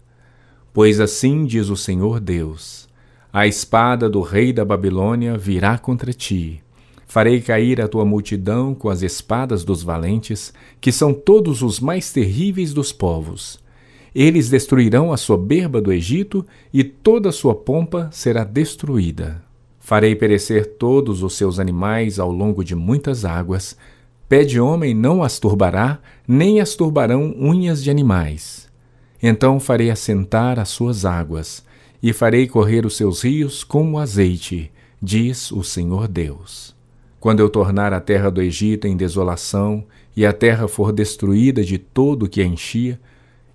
Pois 0.73 1.01
assim 1.01 1.45
diz 1.45 1.69
o 1.69 1.77
Senhor 1.77 2.21
Deus: 2.21 2.89
a 3.33 3.49
espada 3.49 4.09
do 4.09 4.21
rei 4.21 4.53
da 4.53 4.65
Babilônia 4.65 5.37
virá 5.37 5.77
contra 5.77 6.13
ti. 6.13 6.63
Farei 7.05 7.41
cair 7.41 7.81
a 7.81 7.89
tua 7.89 8.05
multidão 8.05 8.75
com 8.75 8.89
as 8.89 9.03
espadas 9.03 9.65
dos 9.65 9.83
valentes, 9.83 10.53
que 10.81 10.91
são 10.91 11.13
todos 11.13 11.63
os 11.63 11.81
mais 11.81 12.13
terríveis 12.13 12.73
dos 12.73 12.93
povos. 12.93 13.59
Eles 14.15 14.49
destruirão 14.49 15.13
a 15.13 15.17
soberba 15.17 15.81
do 15.81 15.93
Egito, 15.93 16.47
e 16.73 16.85
toda 16.85 17.31
a 17.31 17.33
sua 17.33 17.55
pompa 17.55 18.09
será 18.13 18.45
destruída. 18.45 19.43
Farei 19.81 20.15
perecer 20.15 20.77
todos 20.77 21.23
os 21.23 21.35
seus 21.35 21.59
animais 21.59 22.19
ao 22.19 22.31
longo 22.31 22.63
de 22.63 22.75
muitas 22.75 23.25
águas. 23.25 23.77
Pé 24.29 24.45
de 24.45 24.61
homem 24.61 24.95
não 24.95 25.23
as 25.23 25.39
turbará, 25.39 25.99
nem 26.29 26.61
as 26.61 26.77
turbarão 26.77 27.35
unhas 27.39 27.83
de 27.83 27.91
animais. 27.91 28.69
Então 29.21 29.59
farei 29.59 29.91
assentar 29.91 30.59
as 30.59 30.69
suas 30.69 31.05
águas, 31.05 31.65
e 32.03 32.13
farei 32.13 32.47
correr 32.47 32.87
os 32.87 32.97
seus 32.97 33.23
rios 33.23 33.65
como 33.65 33.99
azeite, 33.99 34.71
diz 35.03 35.51
o 35.51 35.65
Senhor 35.65 36.07
Deus. 36.07 36.75
Quando 37.19 37.41
eu 37.41 37.51
tornar 37.51 37.93
a 37.93 38.01
terra 38.01 38.31
do 38.31 38.41
Egito 38.41 38.87
em 38.87 38.97
desolação, 38.97 39.85
e 40.17 40.25
a 40.25 40.33
terra 40.33 40.69
for 40.69 40.93
destruída 40.93 41.65
de 41.65 41.79
todo 41.79 42.25
o 42.25 42.29
que 42.29 42.41
a 42.41 42.47
enchia, 42.47 43.01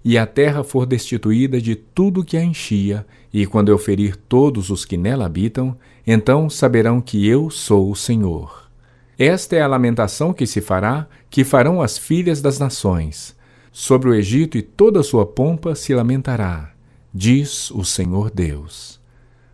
e 0.04 0.18
a 0.18 0.26
terra 0.26 0.64
for 0.64 0.86
destituída 0.86 1.62
de 1.62 1.76
tudo 1.76 2.24
que 2.24 2.38
a 2.38 2.43
enchia, 2.43 3.06
e 3.34 3.45
quando 3.45 3.70
eu 3.70 3.78
ferir 3.78 4.16
todos 4.16 4.70
os 4.70 4.86
que 4.86 4.97
nela 4.97 5.26
habitam, 5.26 5.78
então 6.06 6.50
saberão 6.50 7.02
que 7.02 7.28
eu 7.28 7.50
sou 7.50 7.91
o 7.91 7.95
Senhor. 7.95 8.70
Esta 9.18 9.56
é 9.56 9.62
a 9.62 9.68
lamentação 9.68 10.34
que 10.34 10.47
se 10.47 10.62
fará, 10.62 11.08
que 11.30 11.43
farão 11.43 11.82
as 11.82 11.97
filhas 11.97 12.41
das 12.41 12.58
nações. 12.58 13.36
Sobre 13.72 14.10
o 14.10 14.14
Egito 14.14 14.58
e 14.58 14.62
toda 14.62 15.02
a 15.02 15.04
sua 15.04 15.26
pompa 15.26 15.76
se 15.76 15.93
lamentará 15.93 16.74
diz 17.14 17.72
o 17.72 17.84
Senhor 17.84 18.30
Deus. 18.30 19.00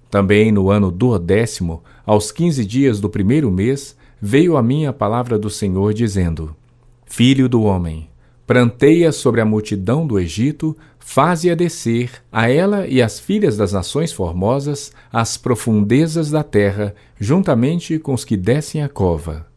Também 0.10 0.52
no 0.52 0.70
ano 0.70 0.92
duodécimo, 0.92 1.84
aos 2.06 2.32
quinze 2.32 2.66
dias 2.66 3.00
do 3.00 3.10
primeiro 3.10 3.52
mês, 3.52 3.98
veio 4.22 4.56
a 4.58 4.64
mim 4.64 4.86
a 4.86 4.94
palavra 4.94 5.38
do 5.38 5.50
Senhor, 5.50 5.94
dizendo: 5.94 6.56
Filho 7.06 7.50
do 7.50 7.64
homem, 7.64 8.10
pranteia 8.46 9.12
sobre 9.12 9.42
a 9.42 9.46
multidão 9.46 10.06
do 10.06 10.20
Egito, 10.20 10.78
faze-a 11.00 11.56
descer, 11.56 12.12
a 12.32 12.50
ela 12.50 12.88
e 12.88 13.02
as 13.02 13.20
filhas 13.20 13.58
das 13.58 13.72
nações 13.72 14.12
formosas, 14.12 14.92
às 15.12 15.38
profundezas 15.38 16.30
da 16.30 16.44
terra, 16.44 16.94
juntamente 17.20 17.98
com 17.98 18.14
os 18.14 18.24
que 18.24 18.38
descem 18.38 18.84
a 18.84 18.90
cova. 18.90 19.48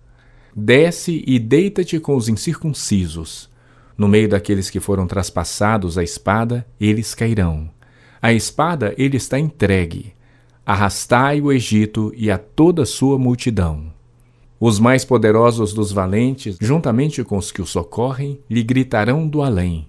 Desce 0.55 1.23
e 1.27 1.39
deita-te 1.39 2.01
com 2.01 2.17
os 2.17 2.29
incircuncisos. 2.29 3.49
No 3.97 4.09
meio 4.09 4.29
daqueles 4.29 4.71
que 4.71 4.81
foram 4.81 5.07
traspassados 5.07 5.99
a 5.99 6.03
espada, 6.03 6.67
eles 6.81 7.15
cairão. 7.15 7.69
A 8.21 8.33
espada 8.33 8.95
ele 8.97 9.17
está 9.17 9.39
entregue. 9.39 10.13
Arrastai 10.65 11.41
o 11.41 11.53
Egito 11.53 12.13
e 12.17 12.31
a 12.31 12.39
toda 12.39 12.85
sua 12.85 13.19
multidão. 13.19 13.98
Os 14.61 14.81
mais 14.81 15.05
poderosos 15.05 15.73
dos 15.73 15.93
valentes, 15.93 16.57
juntamente 16.61 17.23
com 17.23 17.37
os 17.37 17.53
que 17.53 17.63
o 17.63 17.67
socorrem, 17.67 18.41
lhe 18.51 18.63
gritarão 18.63 19.29
do 19.29 19.41
além. 19.41 19.87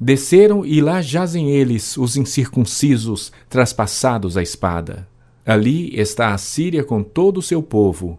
Desceram 0.00 0.64
e 0.64 0.80
lá 0.80 1.02
jazem 1.02 1.50
eles, 1.50 1.96
os 1.98 2.16
incircuncisos, 2.16 3.30
traspassados 3.50 4.36
à 4.38 4.42
espada. 4.42 5.06
Ali 5.44 5.98
está 5.98 6.32
a 6.32 6.38
Síria 6.38 6.82
com 6.82 7.02
todo 7.02 7.38
o 7.38 7.42
seu 7.42 7.62
povo. 7.62 8.18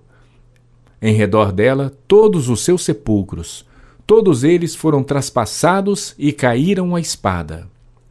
Em 1.02 1.14
redor 1.14 1.52
dela, 1.52 1.92
todos 2.08 2.50
os 2.50 2.62
seus 2.62 2.84
sepulcros. 2.84 3.66
Todos 4.06 4.44
eles 4.44 4.76
foram 4.76 5.02
traspassados 5.02 6.14
e 6.20 6.32
caíram 6.32 6.96
à 6.96 7.00
espada. 7.00 7.68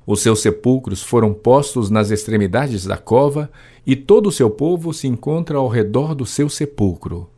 Os 0.07 0.21
seus 0.21 0.41
sepulcros 0.41 1.03
foram 1.03 1.35
postos 1.35 1.91
nas 1.91 2.11
extremidades 2.11 2.87
da 2.87 2.97
cova, 2.97 3.51
e 3.87 3.95
todo 3.95 4.29
o 4.29 4.33
seu 4.33 4.49
povo 4.49 4.93
se 4.93 5.07
encontra 5.07 5.59
ao 5.59 5.69
redor 5.69 6.15
do 6.15 6.25
seu 6.25 6.49
sepulcro. 6.49 7.29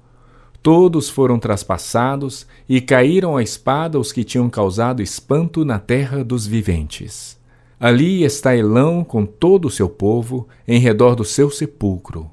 Todos 0.62 1.08
foram 1.08 1.38
traspassados 1.38 2.46
e 2.68 2.82
caíram 2.82 3.36
à 3.36 3.42
espada 3.42 3.98
os 3.98 4.12
que 4.12 4.22
tinham 4.22 4.50
causado 4.50 5.00
espanto 5.00 5.64
na 5.64 5.78
terra 5.78 6.22
dos 6.22 6.46
viventes. 6.46 7.38
Ali 7.78 8.24
está 8.24 8.54
Elão 8.54 9.02
com 9.02 9.24
todo 9.24 9.68
o 9.68 9.70
seu 9.70 9.88
povo 9.88 10.46
em 10.68 10.78
redor 10.78 11.14
do 11.14 11.24
seu 11.24 11.50
sepulcro. 11.50 12.30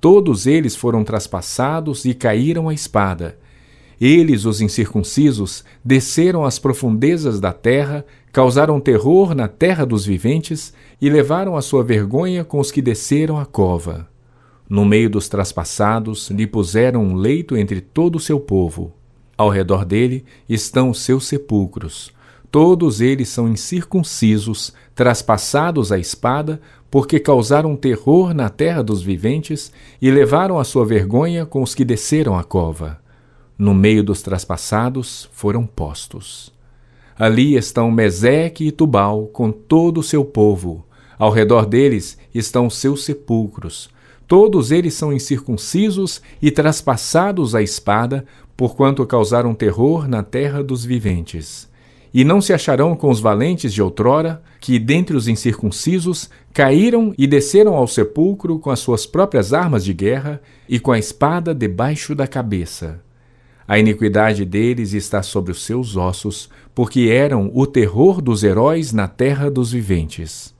Todos 0.00 0.46
eles 0.46 0.74
foram 0.74 1.04
traspassados 1.04 2.06
e 2.06 2.14
caíram 2.14 2.70
à 2.70 2.74
espada. 2.74 3.38
Eles, 4.00 4.46
os 4.46 4.62
incircuncisos, 4.62 5.64
desceram 5.84 6.44
às 6.44 6.58
profundezas 6.58 7.40
da 7.40 7.52
terra, 7.52 8.06
causaram 8.32 8.80
terror 8.80 9.34
na 9.34 9.48
terra 9.48 9.84
dos 9.84 10.06
viventes 10.06 10.72
e 11.00 11.10
levaram 11.10 11.56
a 11.56 11.62
sua 11.62 11.84
vergonha 11.84 12.42
com 12.42 12.58
os 12.58 12.70
que 12.70 12.80
desceram 12.80 13.38
a 13.38 13.44
cova. 13.44 14.13
No 14.68 14.84
meio 14.84 15.10
dos 15.10 15.28
traspassados, 15.28 16.30
lhe 16.30 16.46
puseram 16.46 17.02
um 17.02 17.14
leito 17.14 17.56
entre 17.56 17.80
todo 17.80 18.16
o 18.16 18.20
seu 18.20 18.40
povo. 18.40 18.92
Ao 19.36 19.48
redor 19.48 19.84
dele 19.84 20.24
estão 20.48 20.90
os 20.90 21.00
seus 21.00 21.26
sepulcros. 21.26 22.12
Todos 22.50 23.00
eles 23.00 23.28
são 23.28 23.48
incircuncisos, 23.48 24.72
traspassados 24.94 25.90
à 25.90 25.98
espada, 25.98 26.60
porque 26.90 27.18
causaram 27.18 27.74
terror 27.74 28.32
na 28.32 28.48
terra 28.48 28.82
dos 28.82 29.02
viventes 29.02 29.72
e 30.00 30.10
levaram 30.10 30.58
a 30.58 30.64
sua 30.64 30.86
vergonha 30.86 31.44
com 31.44 31.62
os 31.62 31.74
que 31.74 31.84
desceram 31.84 32.38
a 32.38 32.44
cova. 32.44 33.00
No 33.58 33.74
meio 33.74 34.02
dos 34.02 34.22
traspassados 34.22 35.28
foram 35.32 35.66
postos. 35.66 36.52
Ali 37.18 37.56
estão 37.56 37.90
Meseque 37.90 38.66
e 38.68 38.72
Tubal 38.72 39.26
com 39.26 39.50
todo 39.52 39.98
o 39.98 40.02
seu 40.02 40.24
povo. 40.24 40.86
Ao 41.18 41.30
redor 41.30 41.66
deles 41.66 42.18
estão 42.32 42.70
seus 42.70 43.04
sepulcros. 43.04 43.88
Todos 44.26 44.70
eles 44.70 44.94
são 44.94 45.12
incircuncisos 45.12 46.22
e 46.40 46.50
traspassados 46.50 47.54
à 47.54 47.62
espada, 47.62 48.24
porquanto 48.56 49.04
causaram 49.06 49.54
terror 49.54 50.08
na 50.08 50.22
terra 50.22 50.62
dos 50.62 50.84
viventes. 50.84 51.68
E 52.12 52.24
não 52.24 52.40
se 52.40 52.52
acharão 52.52 52.94
com 52.94 53.10
os 53.10 53.18
valentes 53.20 53.74
de 53.74 53.82
outrora, 53.82 54.40
que 54.60 54.78
dentre 54.78 55.16
os 55.16 55.26
incircuncisos 55.26 56.30
caíram 56.52 57.12
e 57.18 57.26
desceram 57.26 57.74
ao 57.74 57.88
sepulcro 57.88 58.58
com 58.58 58.70
as 58.70 58.78
suas 58.78 59.04
próprias 59.04 59.52
armas 59.52 59.84
de 59.84 59.92
guerra 59.92 60.40
e 60.68 60.78
com 60.78 60.92
a 60.92 60.98
espada 60.98 61.52
debaixo 61.52 62.14
da 62.14 62.26
cabeça. 62.26 63.00
A 63.66 63.78
iniquidade 63.78 64.44
deles 64.44 64.92
está 64.92 65.22
sobre 65.22 65.50
os 65.50 65.64
seus 65.64 65.96
ossos, 65.96 66.48
porque 66.74 67.08
eram 67.10 67.50
o 67.52 67.66
terror 67.66 68.22
dos 68.22 68.44
heróis 68.44 68.92
na 68.92 69.08
terra 69.08 69.50
dos 69.50 69.72
viventes. 69.72 70.53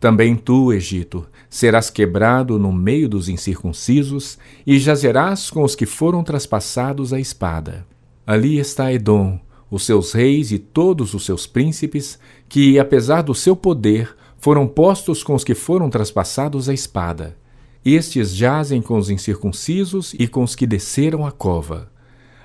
Também 0.00 0.34
tu, 0.34 0.72
Egito, 0.72 1.26
serás 1.50 1.90
quebrado 1.90 2.58
no 2.58 2.72
meio 2.72 3.06
dos 3.06 3.28
incircuncisos 3.28 4.38
e 4.66 4.78
jazerás 4.78 5.50
com 5.50 5.62
os 5.62 5.76
que 5.76 5.84
foram 5.84 6.24
traspassados 6.24 7.12
à 7.12 7.20
espada. 7.20 7.86
Ali 8.26 8.58
está 8.58 8.90
Edom, 8.90 9.38
os 9.70 9.84
seus 9.84 10.12
reis 10.12 10.52
e 10.52 10.58
todos 10.58 11.12
os 11.12 11.26
seus 11.26 11.46
príncipes, 11.46 12.18
que, 12.48 12.78
apesar 12.78 13.20
do 13.20 13.34
seu 13.34 13.54
poder, 13.54 14.16
foram 14.38 14.66
postos 14.66 15.22
com 15.22 15.34
os 15.34 15.44
que 15.44 15.54
foram 15.54 15.90
traspassados 15.90 16.70
à 16.70 16.72
espada. 16.72 17.36
Estes 17.84 18.34
jazem 18.34 18.80
com 18.80 18.96
os 18.96 19.10
incircuncisos 19.10 20.14
e 20.18 20.26
com 20.26 20.42
os 20.42 20.54
que 20.54 20.66
desceram 20.66 21.26
a 21.26 21.30
cova. 21.30 21.90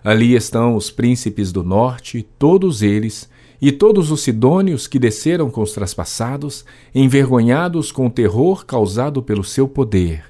Ali 0.04 0.36
estão 0.36 0.76
os 0.76 0.92
príncipes 0.92 1.52
do 1.54 1.64
norte, 1.64 2.28
todos 2.38 2.82
eles, 2.82 3.30
e 3.62 3.72
todos 3.72 4.12
os 4.12 4.22
sidônios 4.22 4.88
que 4.88 5.00
desceram 5.00 5.50
com 5.50 5.62
os 5.62 5.72
traspassados, 5.72 6.66
envergonhados 6.94 7.92
com 7.92 8.08
o 8.08 8.12
terror 8.12 8.66
causado 8.66 9.22
pelo 9.22 9.44
seu 9.44 9.68
poder. 9.68 10.24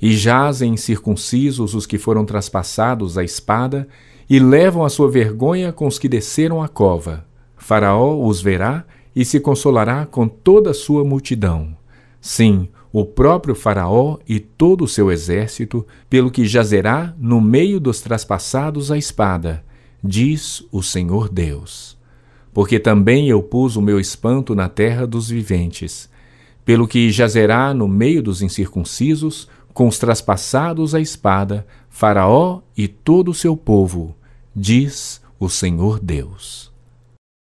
E 0.00 0.12
jazem 0.16 0.76
circuncisos 0.76 1.74
os 1.74 1.86
que 1.86 1.98
foram 1.98 2.24
traspassados 2.24 3.18
à 3.18 3.24
espada, 3.24 3.88
e 4.28 4.38
levam 4.38 4.84
a 4.84 4.88
sua 4.88 5.10
vergonha 5.10 5.72
com 5.72 5.86
os 5.86 5.98
que 5.98 6.08
desceram 6.08 6.62
a 6.62 6.68
cova. 6.68 7.24
Faraó 7.56 8.24
os 8.24 8.40
verá 8.40 8.84
e 9.14 9.24
se 9.24 9.40
consolará 9.40 10.06
com 10.06 10.28
toda 10.28 10.70
a 10.70 10.74
sua 10.74 11.04
multidão. 11.04 11.76
Sim, 12.20 12.68
o 12.92 13.04
próprio 13.04 13.56
Faraó 13.56 14.18
e 14.28 14.38
todo 14.38 14.84
o 14.84 14.88
seu 14.88 15.10
exército, 15.10 15.84
pelo 16.08 16.30
que 16.30 16.46
jazerá 16.46 17.12
no 17.18 17.40
meio 17.40 17.80
dos 17.80 18.00
traspassados 18.00 18.92
à 18.92 18.96
espada, 18.96 19.64
diz 20.02 20.64
o 20.70 20.82
Senhor 20.82 21.28
Deus 21.28 21.99
porque 22.52 22.78
também 22.78 23.28
eu 23.28 23.42
pus 23.42 23.76
o 23.76 23.82
meu 23.82 24.00
espanto 24.00 24.54
na 24.54 24.68
terra 24.68 25.06
dos 25.06 25.28
viventes, 25.28 26.08
pelo 26.64 26.86
que 26.86 27.10
jazerá 27.10 27.72
no 27.72 27.88
meio 27.88 28.22
dos 28.22 28.42
incircuncisos, 28.42 29.48
com 29.72 29.88
os 29.88 29.98
traspassados 29.98 30.94
à 30.94 31.00
espada, 31.00 31.66
Faraó 31.88 32.60
e 32.76 32.88
todo 32.88 33.30
o 33.30 33.34
seu 33.34 33.56
povo, 33.56 34.14
diz 34.54 35.20
o 35.38 35.48
Senhor 35.48 35.98
Deus. 36.00 36.69